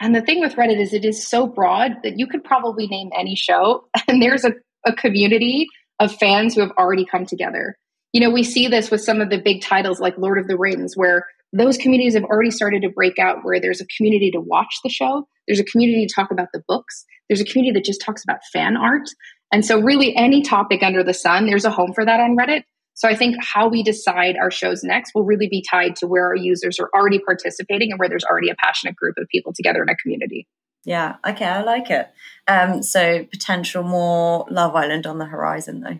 [0.00, 3.10] and the thing with Reddit is it is so broad that you could probably name
[3.16, 5.68] any show, and there's a, a community
[6.00, 7.76] of fans who have already come together.
[8.12, 10.58] You know, we see this with some of the big titles like Lord of the
[10.58, 14.40] Rings, where those communities have already started to break out, where there's a community to
[14.40, 17.84] watch the show, there's a community to talk about the books, there's a community that
[17.84, 19.08] just talks about fan art.
[19.52, 22.64] And so, really, any topic under the sun, there's a home for that on Reddit.
[22.94, 26.26] So I think how we decide our shows next will really be tied to where
[26.26, 29.82] our users are already participating and where there's already a passionate group of people together
[29.82, 30.46] in a community.
[30.84, 32.10] Yeah, okay, I like it.
[32.48, 35.98] Um, so potential more Love Island on the horizon, though.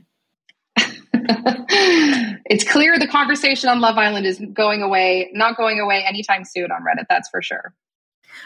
[2.47, 6.73] it's clear the conversation on Love Island is going away, not going away anytime soon
[6.73, 7.07] on Reddit.
[7.09, 7.75] That's for sure.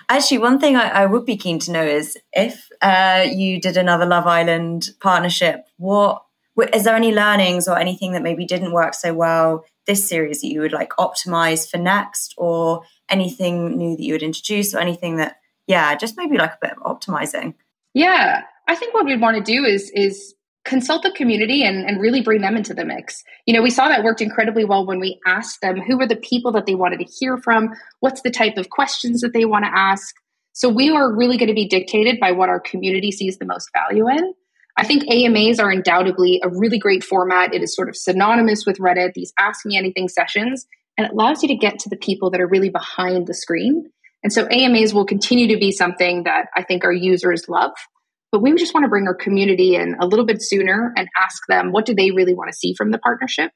[0.08, 3.76] Actually, one thing I, I would be keen to know is if uh, you did
[3.76, 6.25] another Love Island partnership, what
[6.72, 10.48] is there any learnings or anything that maybe didn't work so well this series that
[10.48, 12.34] you would like optimize for next?
[12.36, 16.58] Or anything new that you would introduce or anything that yeah just maybe like a
[16.60, 17.54] bit of optimizing?
[17.94, 18.42] Yeah.
[18.68, 22.20] I think what we'd want to do is is consult the community and, and really
[22.20, 23.22] bring them into the mix.
[23.46, 26.16] You know we saw that worked incredibly well when we asked them who were the
[26.16, 29.64] people that they wanted to hear from what's the type of questions that they want
[29.64, 30.14] to ask.
[30.52, 33.70] So we are really going to be dictated by what our community sees the most
[33.74, 34.32] value in
[34.78, 37.54] I think AMAs are undoubtedly a really great format.
[37.54, 40.66] It is sort of synonymous with Reddit, these Ask Me Anything sessions,
[40.98, 43.90] and it allows you to get to the people that are really behind the screen.
[44.22, 47.72] And so AMAs will continue to be something that I think our users love.
[48.32, 51.42] But we just want to bring our community in a little bit sooner and ask
[51.48, 53.52] them what do they really want to see from the partnership.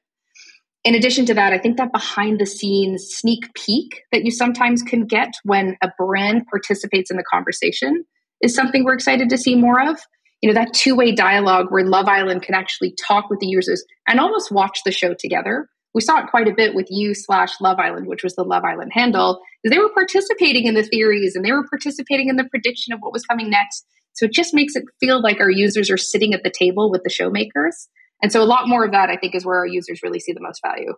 [0.83, 4.81] In addition to that, I think that behind the scenes sneak peek that you sometimes
[4.81, 8.05] can get when a brand participates in the conversation
[8.41, 9.99] is something we're excited to see more of
[10.41, 14.19] you know that two-way dialogue where love island can actually talk with the users and
[14.19, 15.69] almost watch the show together.
[15.93, 18.63] We saw it quite a bit with you slash love island which was the love
[18.63, 22.93] island handle they were participating in the theories and they were participating in the prediction
[22.93, 23.85] of what was coming next.
[24.13, 27.03] So it just makes it feel like our users are sitting at the table with
[27.03, 27.87] the showmakers.
[28.21, 30.33] And so a lot more of that i think is where our users really see
[30.33, 30.93] the most value.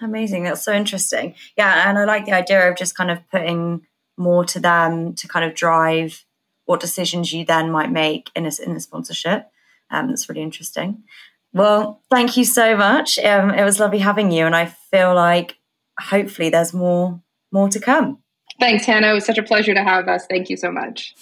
[0.00, 0.44] Amazing.
[0.44, 1.34] That's so interesting.
[1.56, 3.82] Yeah and i like the idea of just kind of putting
[4.16, 6.24] more to them to kind of drive
[6.66, 9.50] what decisions you then might make in a, in a sponsorship.
[9.90, 11.04] Um, that's really interesting.
[11.52, 13.18] Well, thank you so much.
[13.18, 15.56] Um, it was lovely having you, and I feel like
[15.98, 17.20] hopefully there's more
[17.52, 18.18] more to come.
[18.58, 19.10] Thanks, Hannah.
[19.10, 20.26] It was such a pleasure to have us.
[20.28, 21.14] Thank you so much.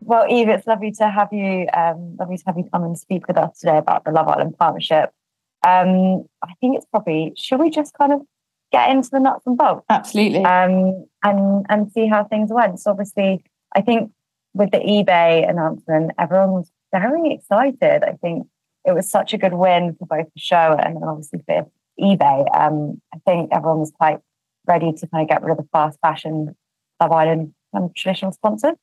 [0.00, 1.66] Well, Eve, it's lovely to have you.
[1.74, 4.56] Um, lovely to have you come and speak with us today about the Love Island
[4.58, 5.10] partnership.
[5.66, 7.32] Um, I think it's probably.
[7.36, 8.22] Should we just kind of
[8.72, 9.84] get into the nuts and bolts.
[9.88, 10.44] Absolutely.
[10.44, 12.80] Um, and and see how things went.
[12.80, 14.12] So obviously, I think
[14.54, 18.02] with the eBay announcement, everyone was very excited.
[18.02, 18.46] I think
[18.84, 21.66] it was such a good win for both the show and obviously for
[22.00, 22.56] eBay.
[22.56, 24.20] Um, I think everyone was quite
[24.66, 26.54] ready to kind of get rid of the fast fashion
[27.00, 28.76] Love Island and traditional sponsors.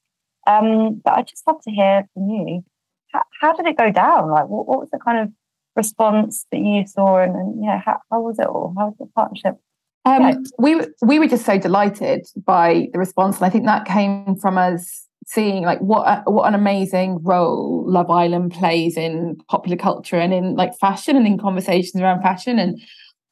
[0.48, 2.63] Um, but I'd just love to hear from you.
[3.12, 4.30] How, how did it go down?
[4.30, 5.32] Like, what, what, was the kind of
[5.76, 8.74] response that you saw, and, and you know, how, how was it all?
[8.78, 9.56] How was the partnership?
[10.05, 10.35] Um, yeah.
[10.59, 14.57] We we were just so delighted by the response, and I think that came from
[14.57, 20.17] us seeing like what a, what an amazing role Love Island plays in popular culture
[20.17, 22.79] and in like fashion and in conversations around fashion and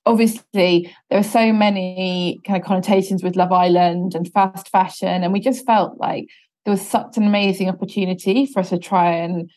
[0.05, 5.31] obviously there are so many kind of connotations with Love Island and fast fashion and
[5.31, 6.27] we just felt like
[6.65, 9.51] there was such an amazing opportunity for us to try and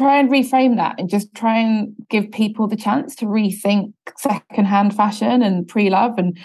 [0.00, 4.96] try and reframe that and just try and give people the chance to rethink secondhand
[4.96, 6.38] fashion and pre-love and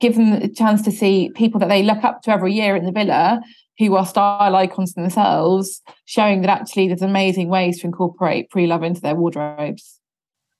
[0.00, 2.84] give them the chance to see people that they look up to every year in
[2.84, 3.40] the villa
[3.78, 9.00] who are style icons themselves, showing that actually there's amazing ways to incorporate pre-love into
[9.00, 10.00] their wardrobes.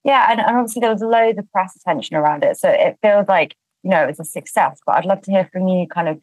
[0.05, 2.59] Yeah, and, and obviously there was loads of press attention around it.
[2.59, 4.79] So it feels like, you know, it was a success.
[4.87, 6.21] But I'd love to hear from you kind of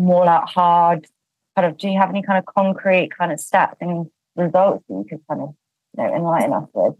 [0.00, 1.06] more out hard,
[1.54, 4.94] kind of do you have any kind of concrete kind of stats and results that
[4.94, 5.54] you could kind of,
[5.96, 6.94] you know, enlighten us with?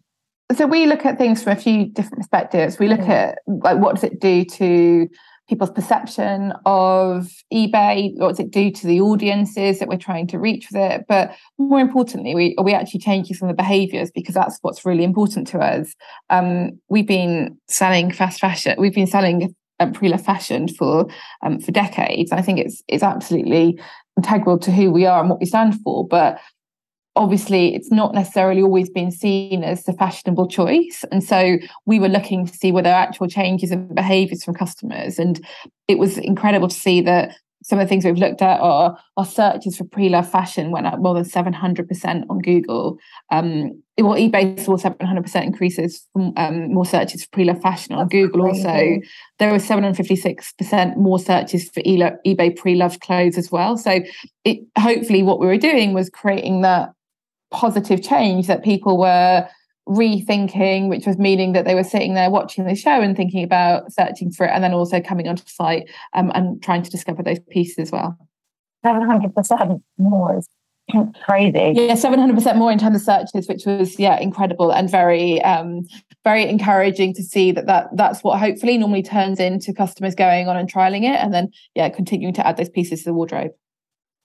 [0.56, 2.78] So we look at things from a few different perspectives.
[2.78, 3.10] We look mm-hmm.
[3.10, 5.08] at like what does it do to
[5.48, 8.12] people's perception of eBay?
[8.16, 11.04] What does it do to the audiences that we're trying to reach with it?
[11.08, 14.84] But more importantly, we are we actually changing some of the behaviours because that's what's
[14.84, 15.94] really important to us.
[16.30, 18.76] Um, we've been selling fast fashion.
[18.78, 21.08] We've been selling um, pre-love fashion for
[21.44, 22.32] um, for decades.
[22.32, 23.80] I think it's it's absolutely
[24.16, 26.06] integral to who we are and what we stand for.
[26.06, 26.38] But
[27.14, 32.08] obviously it's not necessarily always been seen as the fashionable choice and so we were
[32.08, 35.44] looking to see whether actual changes in behaviors from customers and
[35.88, 39.24] it was incredible to see that some of the things we've looked at are our
[39.24, 42.98] searches for pre-love fashion went up more than 700% on Google.
[43.30, 48.12] Um, well, eBay saw 700% increases from um, more searches for pre-love fashion on That's
[48.12, 48.46] Google.
[48.46, 48.98] Also,
[49.38, 53.76] there were 756% more searches for eBay pre-loved clothes as well.
[53.76, 54.00] So,
[54.44, 56.90] it hopefully what we were doing was creating that
[57.52, 59.48] positive change that people were
[59.88, 63.92] rethinking, which was meaning that they were sitting there watching the show and thinking about
[63.92, 67.22] searching for it, and then also coming onto the site um, and trying to discover
[67.22, 68.16] those pieces as well.
[68.84, 70.48] Seven hundred percent more is
[71.24, 71.72] crazy.
[71.74, 75.42] Yeah, seven hundred percent more in terms of searches, which was yeah incredible and very
[75.42, 75.86] um,
[76.24, 80.56] very encouraging to see that that that's what hopefully normally turns into customers going on
[80.56, 83.50] and trialing it, and then yeah continuing to add those pieces to the wardrobe.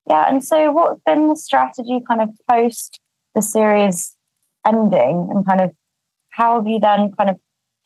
[0.08, 3.00] Yeah, and so what's been the strategy kind of post
[3.38, 4.16] the series
[4.66, 5.72] ending and kind of
[6.30, 7.38] how have you then kind of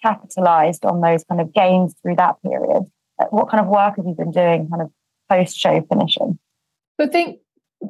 [0.02, 2.84] capitalized on those kind of gains through that period?
[3.30, 4.90] What kind of work have you been doing kind of
[5.30, 6.40] post show finishing?
[7.00, 7.40] I think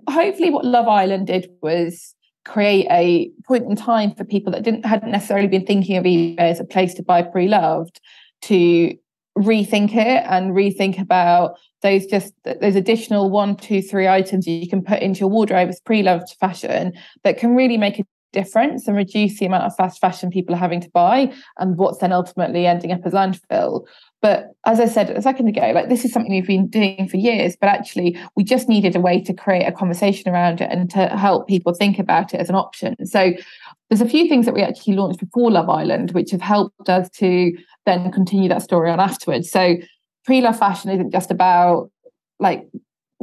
[0.09, 4.85] hopefully what Love Island did was create a point in time for people that didn't
[4.85, 8.01] hadn't necessarily been thinking of eBay as a place to buy pre-loved
[8.43, 8.95] to
[9.37, 14.83] rethink it and rethink about those just those additional one, two, three items you can
[14.83, 19.39] put into your wardrobe as pre-loved fashion that can really make a difference and reduce
[19.39, 22.91] the amount of fast fashion people are having to buy and what's then ultimately ending
[22.91, 23.85] up as landfill.
[24.21, 27.17] But as I said a second ago, like this is something we've been doing for
[27.17, 30.89] years, but actually we just needed a way to create a conversation around it and
[30.91, 32.95] to help people think about it as an option.
[33.05, 33.33] So
[33.89, 37.09] there's a few things that we actually launched before Love Island, which have helped us
[37.17, 37.51] to
[37.85, 39.49] then continue that story on afterwards.
[39.49, 39.75] So
[40.25, 41.91] pre-love fashion isn't just about
[42.39, 42.67] like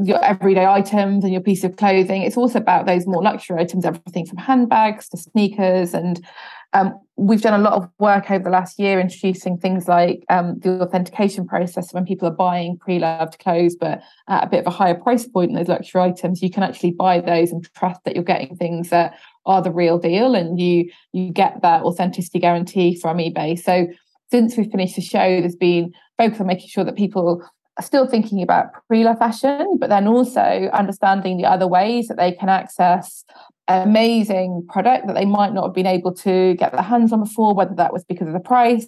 [0.03, 2.23] your everyday items and your piece of clothing.
[2.23, 5.93] It's also about those more luxury items, everything from handbags to sneakers.
[5.93, 6.25] And
[6.73, 10.59] um, we've done a lot of work over the last year introducing things like um,
[10.61, 11.93] the authentication process.
[11.93, 15.51] When people are buying pre-loved clothes, but at a bit of a higher price point
[15.51, 18.91] than those luxury items, you can actually buy those and trust that you're getting things
[18.91, 23.59] that are the real deal, and you you get that authenticity guarantee from eBay.
[23.59, 23.89] So
[24.31, 27.43] since we finished the show, there's been focus on making sure that people
[27.79, 32.33] are still thinking about pre-love fashion, but then also understanding the other ways that they
[32.33, 33.25] can access
[33.69, 37.55] amazing product that they might not have been able to get their hands on before,
[37.55, 38.87] whether that was because of the price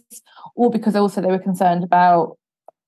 [0.56, 2.38] or because also they were concerned about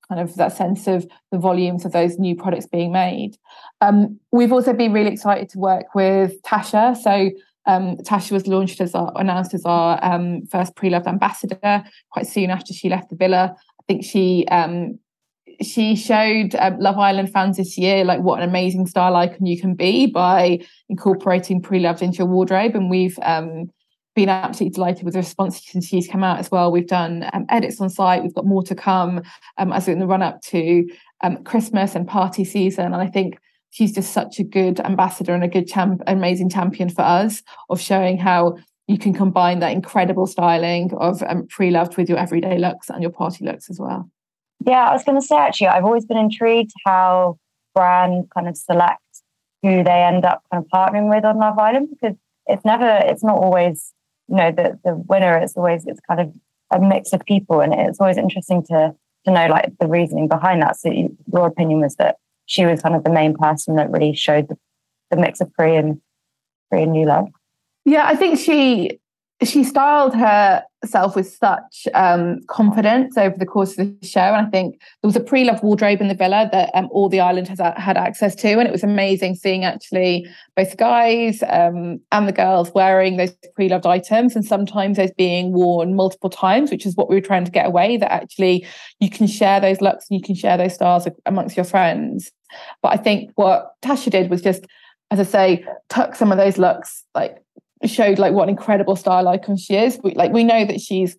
[0.08, 3.36] kind of that sense of the volumes of those new products being made.
[3.80, 6.96] Um, we've also been really excited to work with Tasha.
[6.96, 7.30] So
[7.66, 12.50] um, Tasha was launched as our, announced as our um, first pre-loved ambassador quite soon
[12.50, 13.54] after she left the villa.
[13.56, 14.98] I think she um,
[15.60, 19.60] she showed um, Love Island fans this year like what an amazing style icon you
[19.60, 23.70] can be by incorporating pre-loved into your wardrobe, and we've um,
[24.14, 26.72] been absolutely delighted with the response since she's come out as well.
[26.72, 28.22] We've done um, edits on site.
[28.22, 29.22] We've got more to come
[29.56, 30.86] as in the run up to
[31.44, 32.86] Christmas and party season.
[32.86, 33.38] And I think
[33.72, 37.80] she's just such a good ambassador and a good champ, amazing champion for us of
[37.80, 38.56] showing how
[38.86, 43.10] you can combine that incredible styling of um, pre-loved with your everyday looks and your
[43.10, 44.10] party looks as well.
[44.64, 47.38] Yeah, I was going to say actually, I've always been intrigued how
[47.74, 49.00] brands kind of select
[49.62, 53.24] who they end up kind of partnering with on Love Island because it's never, it's
[53.24, 53.94] not always,
[54.28, 55.36] you know, the the winner.
[55.38, 56.32] It's always it's kind of
[56.70, 60.62] a mix of people, and it's always interesting to to know like the reasoning behind
[60.62, 60.76] that.
[60.76, 64.14] So you, your opinion was that she was kind of the main person that really
[64.14, 64.56] showed the,
[65.10, 66.00] the mix of pre and
[66.70, 67.28] pre and new love.
[67.84, 69.00] Yeah, I think she
[69.42, 70.14] she styled
[70.82, 74.20] herself with such um, confidence over the course of the show.
[74.20, 77.08] And I think there was a pre love wardrobe in the villa that um, all
[77.08, 78.58] the island has had access to.
[78.58, 83.68] And it was amazing seeing actually both guys um, and the girls wearing those pre
[83.68, 87.44] loved items and sometimes those being worn multiple times, which is what we were trying
[87.44, 88.66] to get away that actually
[89.00, 92.30] you can share those looks and you can share those styles amongst your friends.
[92.82, 94.64] But I think what Tasha did was just,
[95.10, 97.41] as I say, tuck some of those looks like
[97.90, 99.98] showed like what an incredible style icon she is.
[100.02, 101.16] We, like we know that she's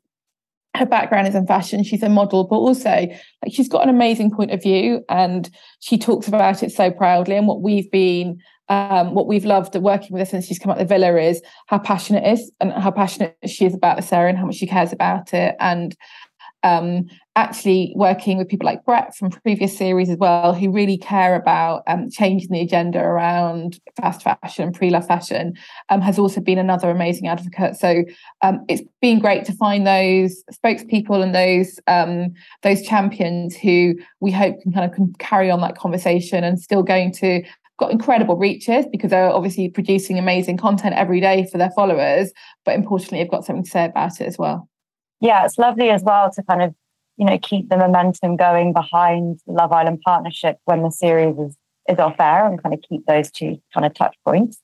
[0.76, 1.84] her background is in fashion.
[1.84, 5.50] She's a model, but also like she's got an amazing point of view, and
[5.80, 7.36] she talks about it so proudly.
[7.36, 10.80] And what we've been, um, what we've loved working with her since she's come out
[10.80, 14.38] the villa is how passionate is and how passionate she is about the series and
[14.40, 15.56] how much she cares about it.
[15.60, 15.96] And
[16.64, 21.36] um, actually working with people like Brett from previous series as well, who really care
[21.36, 25.54] about um, changing the agenda around fast fashion pre-love fashion,
[25.90, 27.76] um, has also been another amazing advocate.
[27.76, 28.04] So
[28.42, 34.32] um, it's been great to find those spokespeople and those um, those champions who we
[34.32, 37.44] hope can kind of carry on that conversation and still going to
[37.80, 42.32] got incredible reaches because they're obviously producing amazing content every day for their followers,
[42.64, 44.70] but importantly, they've got something to say about it as well
[45.24, 46.76] yeah, it's lovely as well to kind of,
[47.16, 51.58] you know, keep the momentum going behind the Love Island partnership when the series is,
[51.88, 54.60] is off air and kind of keep those two kind of touch points.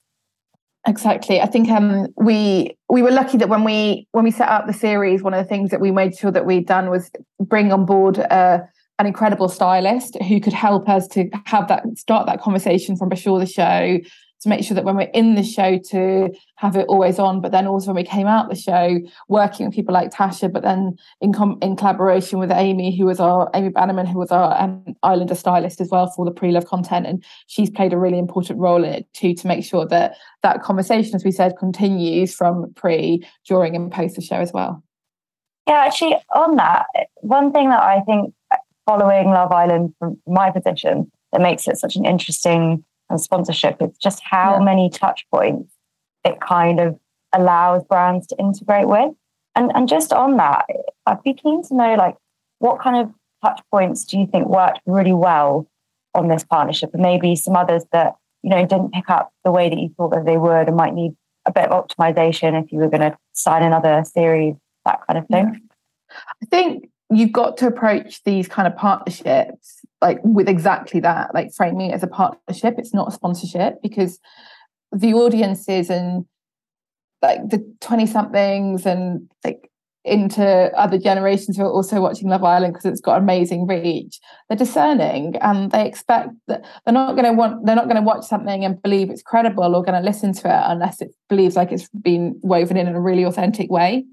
[0.85, 1.39] Exactly.
[1.39, 4.73] I think um, we we were lucky that when we when we set up the
[4.73, 7.85] series, one of the things that we made sure that we'd done was bring on
[7.85, 8.59] board uh,
[8.97, 13.39] an incredible stylist who could help us to have that start that conversation from before
[13.39, 13.99] the show,
[14.41, 17.51] to make sure that when we're in the show to have it always on, but
[17.51, 20.95] then also when we came out the show, working with people like Tasha, but then
[21.21, 24.83] in com- in collaboration with Amy, who was our Amy Bannerman, who was our um,
[25.03, 28.83] Islander stylist as well for the pre-love content, and she's played a really important role
[28.83, 33.25] in it too to make sure that that conversation, as we said, continues from pre,
[33.45, 34.83] during, and post the show as well.
[35.67, 36.85] Yeah, actually, on that,
[37.17, 38.33] one thing that I think
[38.85, 43.77] following Love Island from my position that makes it such an interesting and sponsorship.
[43.81, 44.63] It's just how yeah.
[44.63, 45.73] many touch points
[46.25, 46.99] it kind of
[47.33, 49.13] allows brands to integrate with.
[49.55, 50.65] And and just on that,
[51.05, 52.15] I'd be keen to know like
[52.59, 55.67] what kind of touch points do you think worked really well
[56.13, 59.69] on this partnership and maybe some others that you know didn't pick up the way
[59.69, 62.79] that you thought that they would and might need a bit of optimization if you
[62.79, 66.15] were going to sign another series that kind of thing yeah.
[66.41, 71.53] i think you've got to approach these kind of partnerships like with exactly that like
[71.53, 72.75] framing it as a partnership.
[72.77, 74.19] It's not a sponsorship because
[74.91, 76.25] the audiences and
[77.21, 79.68] like the 20 somethings and like
[80.05, 84.19] into other generations who are also watching Love Island because it's got amazing reach.
[84.47, 88.01] They're discerning and they expect that they're not going to want they're not going to
[88.01, 91.55] watch something and believe it's credible or going to listen to it unless it believes
[91.55, 94.05] like it's been woven in in a really authentic way.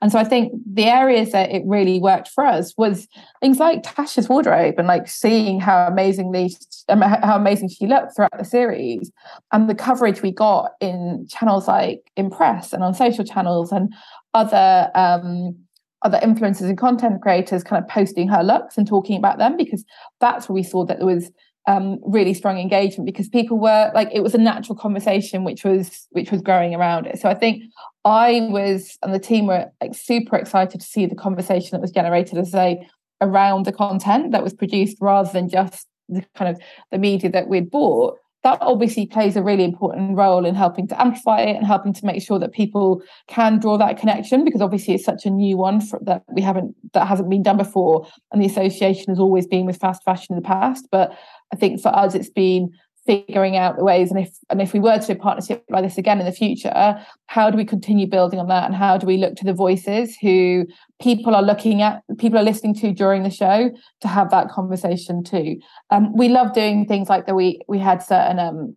[0.00, 3.08] And so I think the areas that it really worked for us was
[3.40, 6.54] things like Tasha's wardrobe and like seeing how amazingly
[6.88, 9.10] um, how amazing she looked throughout the series
[9.52, 13.92] and the coverage we got in channels like Impress and on social channels and
[14.34, 15.56] other um,
[16.02, 19.84] other influencers and content creators kind of posting her looks and talking about them because
[20.20, 21.30] that's where we saw that there was
[21.68, 26.08] um, really strong engagement because people were like it was a natural conversation which was
[26.10, 27.20] which was growing around it.
[27.20, 27.62] So i think
[28.04, 31.92] i was and the team were like super excited to see the conversation that was
[31.92, 32.84] generated as a
[33.20, 37.48] around the content that was produced rather than just the kind of the media that
[37.48, 41.66] we'd bought that obviously plays a really important role in helping to amplify it and
[41.66, 45.30] helping to make sure that people can draw that connection because obviously it's such a
[45.30, 49.18] new one for, that we haven't that hasn't been done before and the association has
[49.18, 50.86] always been with fast fashion in the past.
[50.90, 51.16] But
[51.52, 52.70] i think for us it's been
[53.06, 55.82] figuring out the ways and if and if we were to do a partnership like
[55.82, 56.94] this again in the future
[57.26, 60.16] how do we continue building on that and how do we look to the voices
[60.22, 60.64] who
[61.02, 65.24] people are looking at people are listening to during the show to have that conversation
[65.24, 65.58] too.
[65.90, 67.34] Um, we love doing things like that.
[67.34, 68.76] We we had certain um,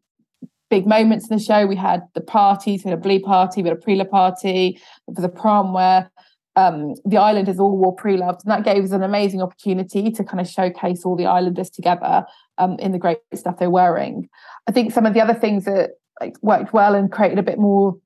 [0.69, 1.65] big moments in the show.
[1.65, 4.81] We had the parties we had a blee party we had a pre party
[5.13, 6.11] for the prom where
[6.57, 10.39] um, the islanders all wore pre-loved and that gave us an amazing opportunity to kind
[10.39, 12.25] of showcase all the islanders together
[12.57, 14.29] um, in the great stuff they're wearing.
[14.65, 17.59] I think some of the other things that like worked well and created a bit
[17.59, 17.97] more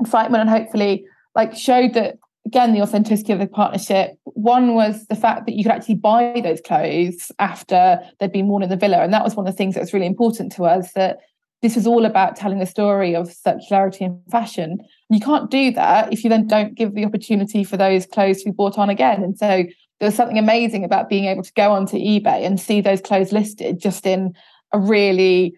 [0.00, 1.04] excitement and hopefully
[1.34, 4.12] like showed that again the authenticity of the partnership.
[4.24, 8.62] One was the fact that you could actually buy those clothes after they'd been worn
[8.62, 9.02] in the villa.
[9.02, 11.18] And that was one of the things that was really important to us that
[11.62, 14.78] this was all about telling the story of circularity in fashion.
[15.10, 18.46] You can't do that if you then don't give the opportunity for those clothes to
[18.46, 19.22] be bought on again.
[19.22, 19.64] And so
[19.98, 23.32] there was something amazing about being able to go onto ebay and see those clothes
[23.32, 24.32] listed just in
[24.72, 25.54] a really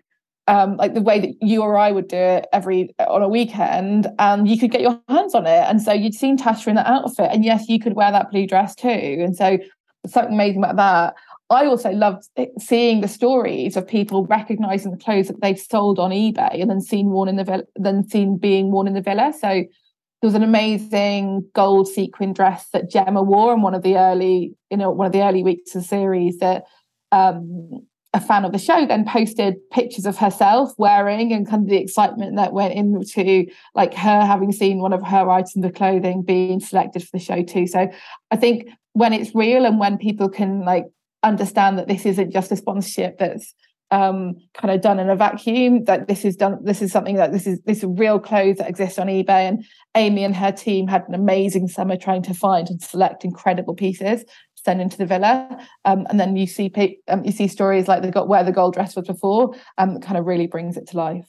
[0.52, 4.06] um, like the way that you or I would do it every on a weekend,
[4.18, 5.64] and you could get your hands on it.
[5.68, 8.46] And so you'd seen Tasha in that outfit, and yes, you could wear that blue
[8.46, 8.88] dress too.
[8.88, 9.58] And so
[10.06, 11.14] something amazing about that.
[11.48, 12.24] I also loved
[12.58, 16.80] seeing the stories of people recognizing the clothes that they'd sold on eBay and then
[16.80, 19.32] seen worn in the then seen being worn in the villa.
[19.38, 23.96] So there was an amazing gold sequin dress that Gemma wore in one of the
[23.96, 26.64] early, you know, one of the early weeks of the series that
[27.10, 31.68] um, a fan of the show then posted pictures of herself wearing and kind of
[31.70, 36.22] the excitement that went into like her having seen one of her items of clothing
[36.22, 37.66] being selected for the show too.
[37.66, 37.88] So
[38.30, 40.84] I think when it's real and when people can like
[41.22, 43.54] understand that this isn't just a sponsorship that's
[43.90, 47.30] um, kind of done in a vacuum that this is done this is something that
[47.30, 50.88] this is this is real clothes that exist on ebay and amy and her team
[50.88, 54.24] had an amazing summer trying to find and select incredible pieces
[54.64, 55.58] send into the villa.
[55.84, 56.72] Um, and then you see
[57.08, 60.18] um, you see stories like the got where the gold dress was before, um, kind
[60.18, 61.26] of really brings it to life.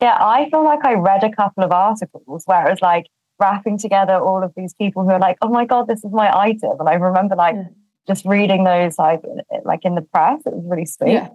[0.00, 3.06] Yeah, I feel like I read a couple of articles where it was like
[3.38, 6.34] wrapping together all of these people who are like, oh my god, this is my
[6.36, 7.68] item, and I remember like yeah.
[8.06, 9.22] just reading those like
[9.64, 10.42] like in the press.
[10.44, 11.12] It was really sweet.
[11.12, 11.28] Yeah,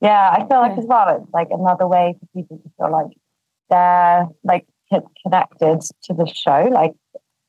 [0.00, 0.82] yeah I feel like yeah.
[0.82, 3.16] as well it's like another way for people to feel like
[3.70, 4.66] they're like
[5.22, 6.94] connected to the show, like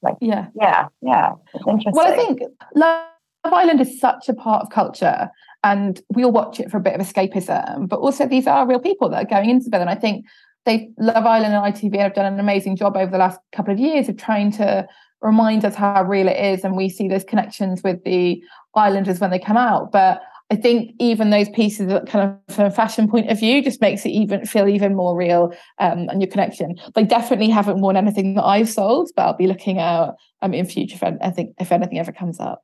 [0.02, 2.42] like yeah yeah yeah it's interesting well i think
[2.76, 3.06] love
[3.46, 5.30] Love Island is such a part of culture
[5.64, 8.80] and we all watch it for a bit of escapism, but also these are real
[8.80, 9.82] people that are going into bed.
[9.82, 10.26] And I think
[10.66, 13.80] they Love Island and ITV have done an amazing job over the last couple of
[13.80, 14.88] years of trying to
[15.22, 16.64] remind us how real it is.
[16.64, 18.42] And we see those connections with the
[18.76, 19.92] Islanders when they come out.
[19.92, 20.22] But
[20.52, 23.82] I think even those pieces that kind of from a fashion point of view just
[23.82, 26.76] makes it even feel even more real um, and your connection.
[26.96, 30.66] They definitely haven't worn anything that I've sold, but I'll be looking out um, in
[30.66, 32.64] future if I think if anything ever comes up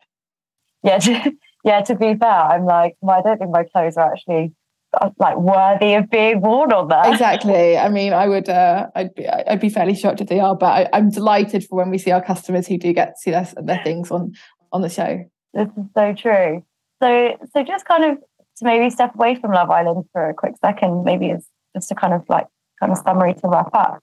[0.86, 1.32] yeah, to,
[1.64, 1.82] yeah.
[1.82, 4.54] To be fair, I'm like, well, I don't think my clothes are actually
[5.02, 7.12] uh, like worthy of being worn on there.
[7.12, 7.78] Exactly.
[7.78, 10.90] I mean, I would, uh, I'd be, I'd be fairly shocked if they are, but
[10.94, 13.48] I, am delighted for when we see our customers who do get to see their,
[13.58, 14.34] their things on
[14.72, 15.24] on the show.
[15.54, 16.64] This is so true.
[17.02, 18.18] So, so just kind of
[18.58, 21.96] to maybe step away from Love Island for a quick second, maybe it's just a
[21.96, 22.48] kind of like
[22.80, 24.00] kind of summary to wrap up.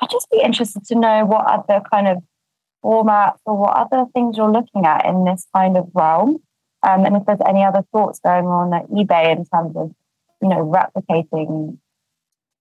[0.00, 2.18] I'd just be interested to know what other kind of
[2.84, 6.38] formats or what other things you're looking at in this kind of realm.
[6.86, 9.90] Um, and if there's any other thoughts going on at eBay in terms of,
[10.42, 11.78] you know, replicating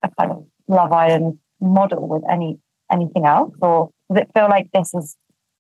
[0.02, 2.58] a kind of Love Island model with any
[2.92, 5.18] anything else, or does it feel like this is,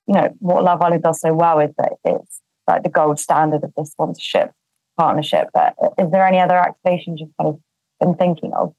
[0.07, 3.63] you know, what Love Island does so well is that it's like the gold standard
[3.63, 4.51] of the sponsorship
[4.97, 5.49] partnership.
[5.53, 7.59] But is there any other activations you've kind of
[7.99, 8.73] been thinking of?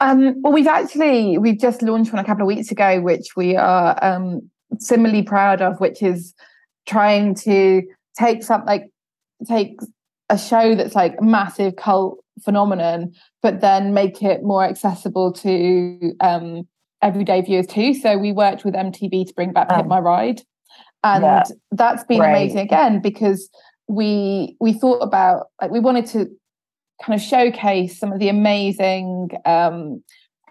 [0.00, 3.56] Um, well, we've actually we've just launched one a couple of weeks ago, which we
[3.56, 6.34] are um, similarly proud of, which is
[6.86, 7.82] trying to
[8.18, 8.90] take something like
[9.46, 9.78] take
[10.28, 13.12] a show that's like a massive cult phenomenon,
[13.42, 16.66] but then make it more accessible to um,
[17.02, 17.94] everyday viewers too.
[17.94, 20.42] So we worked with MTV to bring back um, Pimp My Ride,
[21.04, 21.42] and yeah,
[21.72, 22.30] that's been great.
[22.30, 23.48] amazing again because
[23.88, 26.26] we we thought about like we wanted to
[27.04, 30.02] kind of showcase some of the amazing um,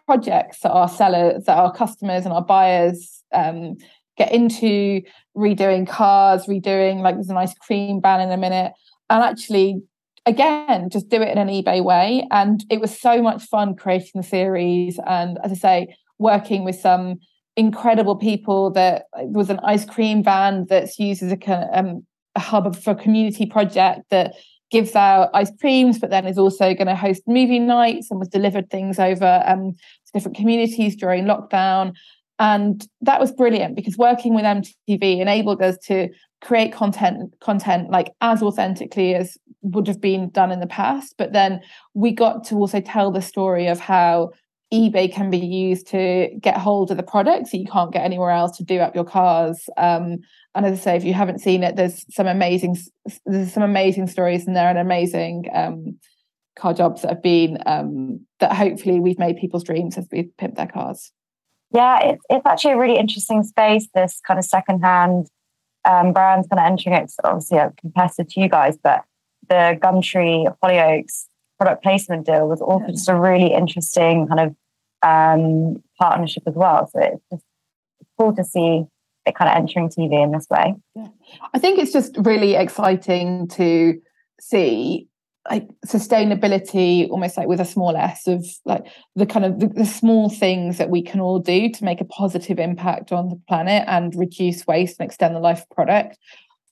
[0.05, 3.75] projects that our sellers, that our customers and our buyers um,
[4.17, 5.01] get into
[5.35, 8.73] redoing cars, redoing like there's an ice cream ban in a minute,
[9.09, 9.81] and actually
[10.25, 12.27] again just do it in an eBay way.
[12.31, 16.75] And it was so much fun creating the series, and as I say, working with
[16.75, 17.19] some
[17.55, 18.71] incredible people.
[18.71, 22.05] That was an ice cream van that's used as a, um,
[22.35, 24.33] a hub for a community project that
[24.71, 28.27] gives out ice creams, but then is also going to host movie nights and was
[28.27, 31.93] delivered things over um, to different communities during lockdown.
[32.37, 36.09] And that was brilliant because working with MTV enabled us to
[36.41, 41.15] create content content like as authentically as would have been done in the past.
[41.17, 41.61] But then
[41.93, 44.31] we got to also tell the story of how
[44.73, 48.31] eBay can be used to get hold of the products that you can't get anywhere
[48.31, 49.69] else to do up your cars.
[49.77, 50.17] Um,
[50.53, 52.77] and as I say, if you haven't seen it, there's some amazing
[53.25, 55.97] there's some amazing stories in there and amazing um,
[56.57, 60.55] car jobs that have been um, that hopefully we've made people's dreams as we've pimped
[60.55, 61.11] their cars.
[61.75, 63.87] Yeah, it's it's actually a really interesting space.
[63.93, 65.27] This kind of secondhand
[65.83, 67.11] um, brands kind of entering it.
[67.23, 69.03] obviously a competitor to you guys, but
[69.49, 71.25] the Gumtree Hollyoaks
[71.59, 72.91] product placement deal was also yeah.
[72.91, 74.55] just a really interesting kind of
[75.03, 76.89] um, partnership as well.
[76.91, 77.43] So it's just
[78.17, 78.85] cool to see
[79.25, 80.75] it kind of entering TV in this way.
[80.95, 81.07] Yeah.
[81.53, 83.99] I think it's just really exciting to
[84.39, 85.07] see
[85.49, 88.85] like sustainability almost like with a small s of like
[89.15, 92.05] the kind of the, the, small things that we can all do to make a
[92.05, 96.17] positive impact on the planet and reduce waste and extend the life of product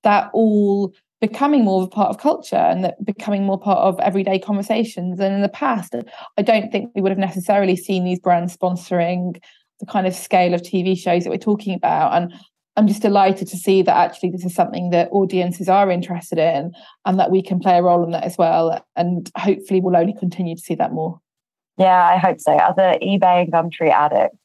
[0.04, 3.98] that all becoming more of a part of culture and that becoming more part of
[4.02, 5.20] everyday conversations.
[5.20, 5.96] And in the past
[6.38, 9.42] i don't think we would have necessarily seen these brands sponsoring
[9.80, 12.14] the kind of scale of tv shows that we're talking about.
[12.14, 12.34] And
[12.76, 16.72] I'm just delighted to see that actually this is something that audiences are interested in
[17.06, 18.84] and that we can play a role in that as well.
[18.96, 21.20] And hopefully we'll only continue to see that more.
[21.78, 22.58] Yeah, I hope so.
[22.58, 24.36] As an eBay and Gumtree addict,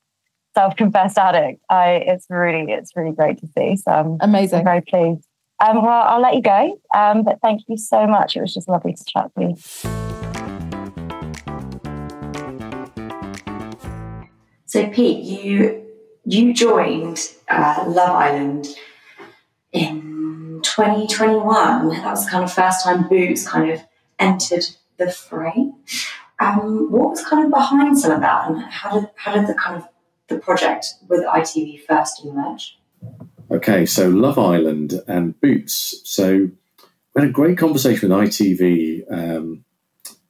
[0.55, 3.77] self-confessed addict, I it's really it's really great to see.
[3.77, 4.61] So I'm amazing.
[4.61, 5.27] I'm very pleased.
[5.61, 6.79] Um, well, I'll let you go.
[6.95, 8.37] Um, but thank you so much.
[8.37, 9.57] It was just lovely to chat with you.
[14.67, 15.88] So, Pete, you
[16.29, 18.67] you joined uh, Love Island
[19.73, 21.89] in 2021.
[21.89, 23.81] That was kind of first time Boots kind of
[24.19, 24.67] entered
[24.99, 25.73] the fray.
[26.39, 29.55] Um, what was kind of behind some of that, and how did how did the
[29.55, 29.89] kind of
[30.29, 32.79] the project with ITV first emerge?
[33.51, 36.03] Okay, so Love Island and Boots.
[36.05, 36.51] So
[37.15, 39.65] we had a great conversation with ITV um,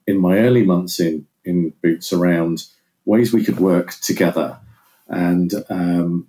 [0.06, 2.66] in my early months in in Boots around
[3.04, 4.60] ways we could work together
[5.08, 6.28] and um,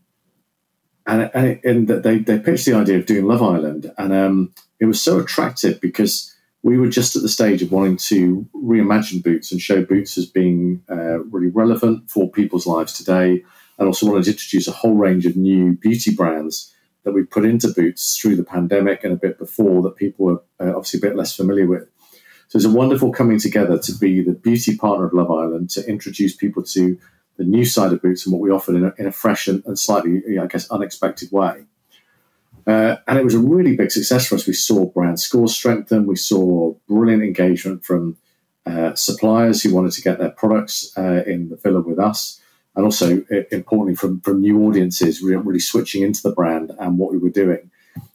[1.05, 4.85] and and, and they they pitched the idea of doing Love Island, and um, it
[4.85, 9.51] was so attractive because we were just at the stage of wanting to reimagine Boots
[9.51, 13.43] and show Boots as being uh, really relevant for people's lives today,
[13.77, 16.73] and also wanted to introduce a whole range of new beauty brands
[17.03, 20.43] that we put into Boots through the pandemic and a bit before that people were
[20.59, 21.87] uh, obviously a bit less familiar with.
[22.49, 25.87] So it's a wonderful coming together to be the beauty partner of Love Island to
[25.87, 26.97] introduce people to
[27.39, 29.63] the new side of Boots and what we offered in a, in a fresh and,
[29.65, 31.63] and slightly, I guess, unexpected way.
[32.67, 34.45] Uh, and it was a really big success for us.
[34.45, 36.05] We saw brand scores strengthen.
[36.05, 38.17] We saw brilliant engagement from
[38.65, 42.41] uh, suppliers who wanted to get their products uh, in the villa with us.
[42.75, 47.11] And also, importantly, from, from new audiences, we really switching into the brand and what
[47.11, 47.71] we were doing.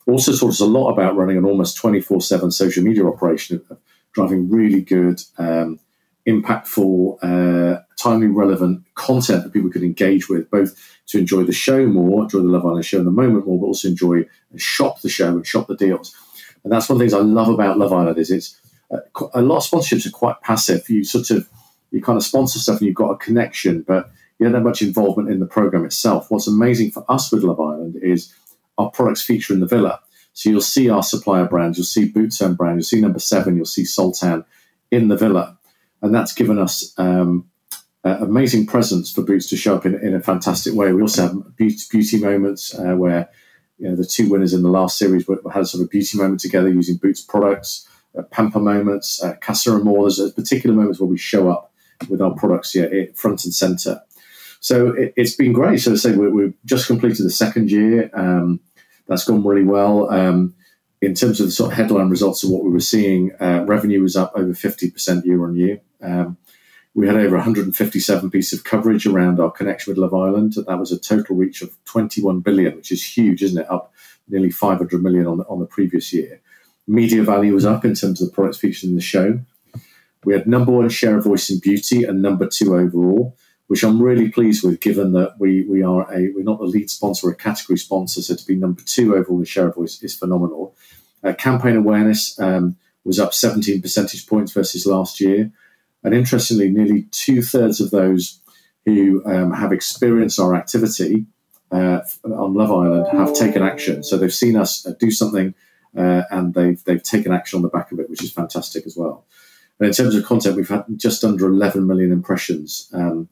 [0.06, 3.64] Also, taught us a lot about running an almost 24 7 social media operation,
[4.12, 5.80] driving really good um,
[6.26, 10.74] impactful, uh, timely, relevant content that people could engage with, both
[11.06, 13.66] to enjoy the show more, enjoy the Love Island show in the moment more, but
[13.66, 16.14] also enjoy and shop the show and shop the deals.
[16.62, 18.58] And that's one of the things I love about Love Island is it's
[18.90, 18.98] uh,
[19.34, 20.88] a lot of sponsorships are quite passive.
[20.88, 21.48] You sort of
[21.90, 24.82] you kind of sponsor stuff and you've got a connection, but you don't have much
[24.82, 26.30] involvement in the program itself.
[26.30, 28.34] What's amazing for us with Love Island is
[28.78, 30.00] our products feature in the villa.
[30.32, 33.54] So you'll see our supplier brands, you'll see Boots and brand, you'll see Number Seven,
[33.54, 34.44] you'll see Soltan
[34.90, 35.56] in the villa
[36.05, 37.48] and that's given us um,
[38.05, 40.92] uh, amazing presence for Boots to show up in, in, a fantastic way.
[40.92, 43.30] We also have beauty, beauty moments uh, where
[43.78, 46.40] you know the two winners in the last series had sort of a beauty moment
[46.40, 47.88] together using Boots products.
[48.16, 50.02] Uh, pamper moments, uh, Casa Amor.
[50.02, 51.72] There's particular moments where we show up
[52.11, 54.02] with our products yeah, front and center.
[54.61, 55.80] So it, has been great.
[55.80, 58.11] So say, we, have just completed the second year.
[58.12, 58.61] Um,
[59.09, 60.11] that's gone really well.
[60.11, 60.55] Um,
[61.05, 64.02] in terms of the sort of headline results of what we were seeing, uh, revenue
[64.02, 65.80] was up over 50% year on year.
[66.02, 66.36] Um,
[66.94, 70.55] we had over 157 pieces of coverage around our connection with Love Island.
[70.55, 73.70] That was a total reach of 21 billion, which is huge, isn't it?
[73.70, 73.92] Up
[74.28, 76.40] nearly 500 million on on the previous year.
[76.86, 79.40] Media value was up in terms of the products featured in the show.
[80.24, 83.36] We had number one share of voice in beauty and number two overall,
[83.66, 86.90] which I'm really pleased with, given that we we are a we're not the lead
[86.90, 90.14] sponsor, a category sponsor, so to be number two overall in share of voice is
[90.14, 90.74] phenomenal.
[91.22, 95.50] Uh, campaign awareness um, was up 17 percentage points versus last year.
[96.02, 98.40] And interestingly, nearly two thirds of those
[98.84, 101.24] who um, have experienced our activity
[101.70, 104.02] uh, on Love Island have taken action.
[104.02, 105.54] So they've seen us uh, do something
[105.96, 108.96] uh, and they've, they've taken action on the back of it, which is fantastic as
[108.96, 109.24] well.
[109.78, 113.28] And in terms of content, we've had just under 11 million impressions, um,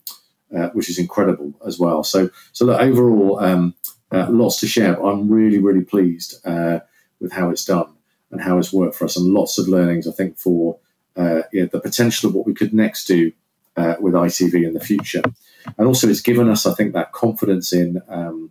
[0.56, 2.04] uh, which is incredible as well.
[2.04, 3.74] So, so overall, um,
[4.10, 5.02] uh, lots to share.
[5.02, 6.80] I'm really, really pleased uh,
[7.20, 7.92] with how it's done
[8.30, 10.06] and how it's worked for us, and lots of learnings.
[10.06, 10.78] I think for
[11.16, 13.32] uh, you the potential of what we could next do
[13.76, 15.22] with ITV in the future,
[15.78, 18.02] and also it's given us, I think, that confidence in.
[18.08, 18.50] Um,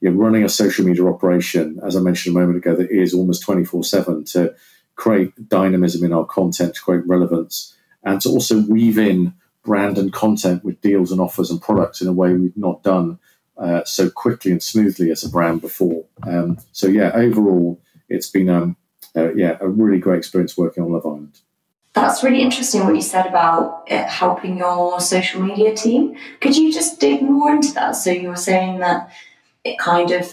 [0.00, 3.12] you know, running a social media operation, as I mentioned a moment ago, that is
[3.12, 4.54] almost 24 7 to
[4.94, 9.34] create dynamism in our content, to create relevance, and to also weave in
[9.66, 13.18] brand and content with deals and offers and products in a way we've not done
[13.58, 16.04] uh, so quickly and smoothly as a brand before.
[16.22, 18.76] Um, so yeah, overall, it's been um,
[19.14, 21.40] uh, yeah a really great experience working on Love Island.
[21.92, 26.16] That's really interesting what you said about it helping your social media team.
[26.40, 27.92] Could you just dig more into that?
[27.92, 29.10] So you were saying that
[29.64, 30.30] it kind of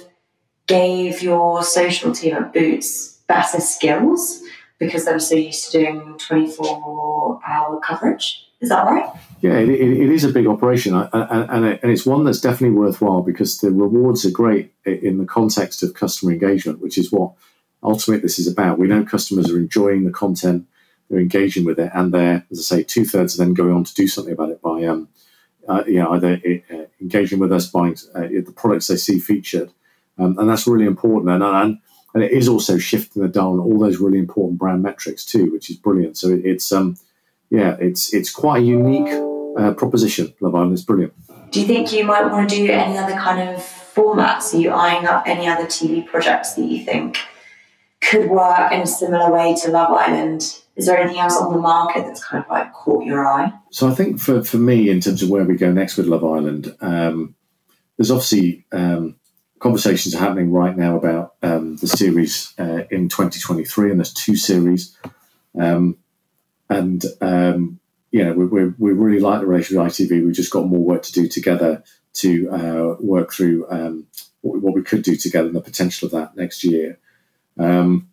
[0.68, 4.42] gave your social team at Boots better skills
[4.78, 8.46] because they were so used to doing 24 hour coverage.
[8.64, 9.11] Is that right?
[9.41, 13.72] Yeah, it, it, is a big operation, and, it's one that's definitely worthwhile because the
[13.72, 17.34] rewards are great in the context of customer engagement, which is what
[17.84, 18.80] ultimately this is about.
[18.80, 20.66] We know customers are enjoying the content,
[21.09, 23.84] they're engaging with it, and they're, as I say, two thirds are then going on
[23.84, 25.09] to do something about it by, um,
[25.68, 26.39] uh, you know, either
[26.72, 29.74] uh, engaging with us, buying uh, the products they see featured,
[30.18, 31.30] um, and that's really important.
[31.30, 31.80] And, and
[32.14, 35.51] and it is also shifting the dial on all those really important brand metrics too,
[35.51, 36.16] which is brilliant.
[36.16, 36.95] So it, it's um,
[37.50, 39.14] yeah, it's it's quite a unique
[39.58, 40.34] uh, proposition.
[40.39, 41.14] Love Island is brilliant.
[41.52, 44.54] Do you think you might want to do any other kind of formats?
[44.54, 47.18] Are you eyeing up any other TV projects that you think
[48.02, 50.60] could work in a similar way to Love Island?
[50.76, 53.54] Is there anything else on the market that's kind of like caught your eye?
[53.70, 56.24] So I think for, for me, in terms of where we go next with Love
[56.24, 57.36] Island, um,
[57.98, 59.16] there's obviously um,
[59.60, 64.36] conversations are happening right now about um, the series uh, in 2023, and there's two
[64.36, 64.98] series.
[65.60, 65.98] Um,
[66.74, 67.80] and um,
[68.11, 70.24] you know, we, we, really like the relationship with ITV.
[70.24, 74.05] We've just got more work to do together to uh, work through um,
[74.41, 76.99] what, what, we could do together and the potential of that next year.
[77.57, 78.09] Um,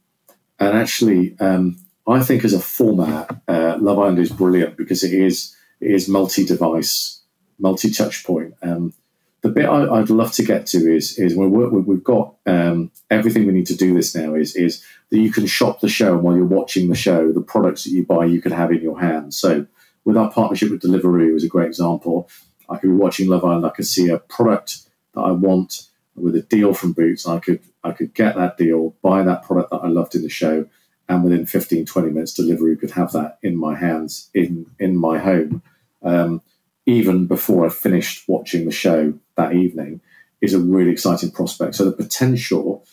[0.58, 1.76] and actually, um,
[2.08, 6.08] I think as a format, uh, Love Island is brilliant because it is it is
[6.08, 7.20] multi-device,
[7.58, 8.54] multi-touch point.
[8.62, 8.94] Um,
[9.43, 13.47] the bit I, would love to get to is is we we've got um, everything
[13.47, 16.22] we need to do this now is is that you can shop the show and
[16.22, 19.01] while you're watching the show, the products that you buy you can have in your
[19.01, 19.36] hands.
[19.36, 19.66] So
[20.05, 22.28] with our partnership with Deliveroo is a great example.
[22.68, 24.78] I could be watching Love Island, I could see a product
[25.14, 28.95] that I want with a deal from Boots, I could I could get that deal,
[29.03, 30.66] buy that product that I loved in the show,
[31.09, 35.18] and within 15, 20 minutes, Deliveroo could have that in my hands in in my
[35.18, 35.62] home.
[36.03, 36.43] Um,
[36.87, 40.01] even before I finished watching the show that evening,
[40.41, 41.74] is a really exciting prospect.
[41.74, 42.85] So the potential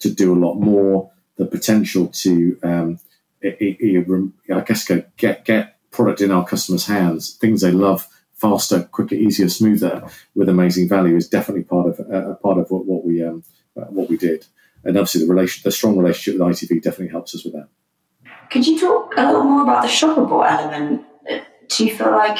[0.00, 3.00] to do a lot more, the potential to, um,
[3.40, 8.82] it, it, I guess, get get product in our customers' hands, things they love, faster,
[8.84, 13.04] quicker, easier, smoother, with amazing value is definitely part of uh, part of what, what
[13.04, 13.44] we um,
[13.76, 14.46] uh, what we did.
[14.84, 17.68] And obviously, the relation, the strong relationship with ITV definitely helps us with that.
[18.50, 21.04] Could you talk a little more about the shoppable element?
[21.68, 22.38] Do you feel like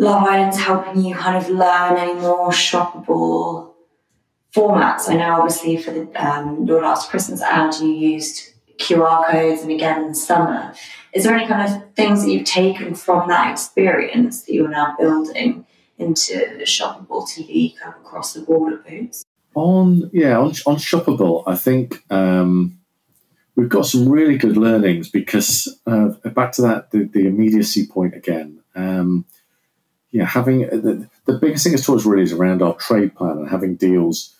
[0.00, 3.74] Love Island's helping you kind of learn any more shoppable
[4.56, 5.10] formats.
[5.10, 9.70] I know, obviously, for the um, your last Christmas ad, you used QR codes, and
[9.70, 10.72] again in the summer.
[11.12, 14.96] Is there any kind of things that you've taken from that experience that you're now
[14.98, 15.66] building
[15.98, 16.32] into
[16.62, 19.26] shoppable TV kind of across the board at Boots?
[19.54, 22.78] On yeah, on, on shoppable, I think um,
[23.54, 28.14] we've got some really good learnings because uh, back to that the, the immediacy point
[28.14, 28.62] again.
[28.74, 29.26] Um,
[30.12, 33.14] yeah, having uh, the, the biggest thing as to us really is around our trade
[33.14, 34.34] plan and having deals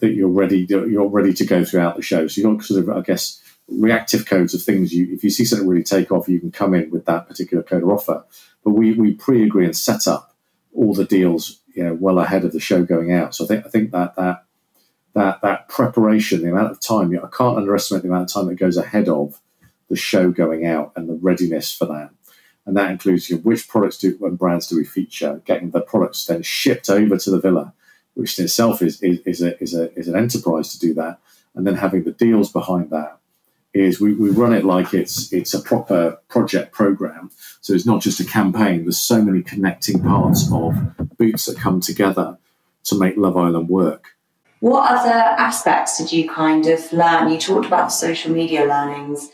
[0.00, 2.26] that you're ready you're ready to go throughout the show.
[2.26, 4.92] So you don't sort of, I guess, reactive codes of things.
[4.92, 7.62] You if you see something really take off, you can come in with that particular
[7.62, 8.24] code or offer.
[8.64, 10.34] But we we pre-agree and set up
[10.74, 13.34] all the deals, you know, well ahead of the show going out.
[13.34, 14.44] So I think I think that that
[15.14, 18.32] that that preparation, the amount of time, you know, I can't underestimate the amount of
[18.32, 19.40] time that goes ahead of
[19.88, 22.10] the show going out and the readiness for that
[22.68, 25.80] and that includes you know, which products do and brands do we feature, getting the
[25.80, 27.72] products then shipped over to the villa,
[28.12, 31.18] which in itself is is, is, a, is, a, is an enterprise to do that,
[31.54, 33.18] and then having the deals behind that
[33.72, 37.30] is we, we run it like it's it's a proper project program.
[37.62, 38.82] So it's not just a campaign.
[38.82, 40.76] There's so many connecting parts of
[41.16, 42.36] boots that come together
[42.84, 44.10] to make Love Island work.
[44.60, 47.30] What other aspects did you kind of learn?
[47.30, 49.30] You talked about the social media learnings.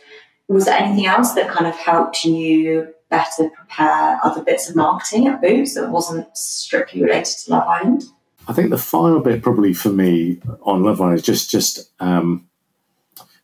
[0.47, 5.27] Was there anything else that kind of helped you better prepare other bits of marketing
[5.27, 8.05] at Boots that wasn't strictly related to Love Island?
[8.47, 12.49] I think the final bit, probably for me on Love Island, is just just um,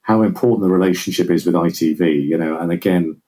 [0.03, 2.27] how important the relationship is with ITV.
[2.27, 3.21] You know, and again,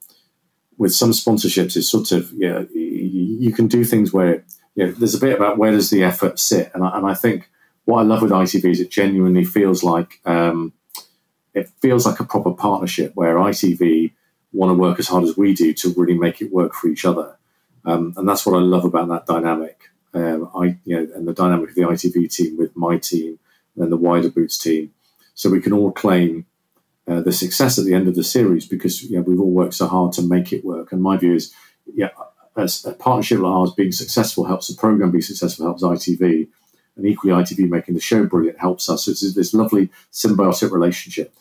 [0.76, 5.14] with some sponsorships, it's sort of you, you can do things where you know, there's
[5.14, 7.50] a bit about where does the effort sit, and I, and I think
[7.84, 10.72] what I love with ITV is it genuinely feels like um,
[11.54, 14.12] it feels like a proper partnership where ITV
[14.52, 17.04] want to work as hard as we do to really make it work for each
[17.04, 17.38] other.
[17.84, 19.90] Um, and that's what I love about that dynamic.
[20.14, 23.38] Um, I, you know, and the dynamic of the ITV team with my team
[23.76, 24.92] and the wider Boots team,
[25.34, 26.44] so we can all claim
[27.08, 29.74] uh, the success at the end of the series because you know, we've all worked
[29.74, 30.92] so hard to make it work.
[30.92, 31.52] And my view is,
[31.94, 32.10] yeah,
[32.56, 36.48] as a partnership like ours being successful helps the program be successful, helps ITV,
[36.96, 39.04] and equally ITV making the show brilliant helps us.
[39.04, 41.34] So it's this lovely symbiotic relationship.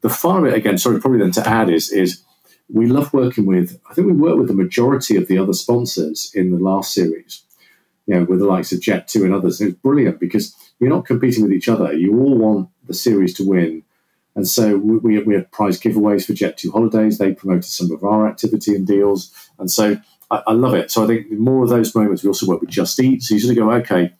[0.00, 2.22] The fun of it, again, sorry, probably then to add is is
[2.68, 6.32] we love working with, I think we work with the majority of the other sponsors
[6.34, 7.42] in the last series,
[8.06, 9.60] you know, with the likes of Jet2 and others.
[9.60, 11.92] And it's brilliant because you're not competing with each other.
[11.92, 13.82] You all want the series to win.
[14.34, 17.18] And so we, we had prize giveaways for Jet2 Holidays.
[17.18, 19.32] They promoted some of our activity and deals.
[19.58, 19.96] And so
[20.30, 20.90] I, I love it.
[20.90, 22.24] So I think more of those moments.
[22.24, 23.22] We also work with Just Eat.
[23.22, 24.12] So you sort of go, okay,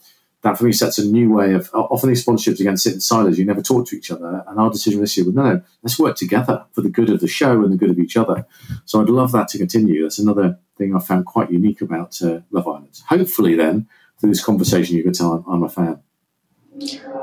[0.45, 3.39] that for me sets a new way of often these sponsorships again sit in silos.
[3.39, 4.45] You never talk to each other.
[4.47, 7.21] And our decision this year was no, no, let's work together for the good of
[7.21, 8.47] the show and the good of each other.
[8.85, 10.03] So I'd love that to continue.
[10.03, 13.01] That's another thing I found quite unique about uh, Love Island.
[13.09, 13.89] Hopefully, then
[14.21, 16.01] through this conversation, you can tell I'm, I'm a fan.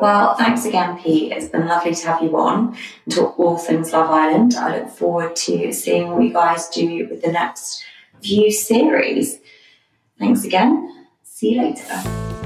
[0.01, 1.31] Well, thanks again, Pete.
[1.31, 4.55] It's been lovely to have you on and talk all things Love Island.
[4.55, 7.83] I look forward to seeing what you guys do with the next
[8.23, 9.39] few series.
[10.17, 11.07] Thanks again.
[11.23, 12.40] See you later.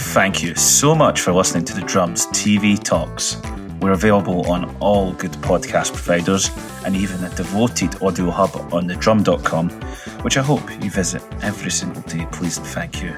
[0.00, 3.40] Thank you so much for listening to the Drum's TV Talks.
[3.80, 6.50] We're available on all good podcast providers
[6.84, 9.70] and even a devoted audio hub on thedrum.com,
[10.22, 13.14] which I hope you visit every single day, please and thank you.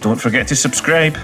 [0.00, 1.16] Don't forget to subscribe.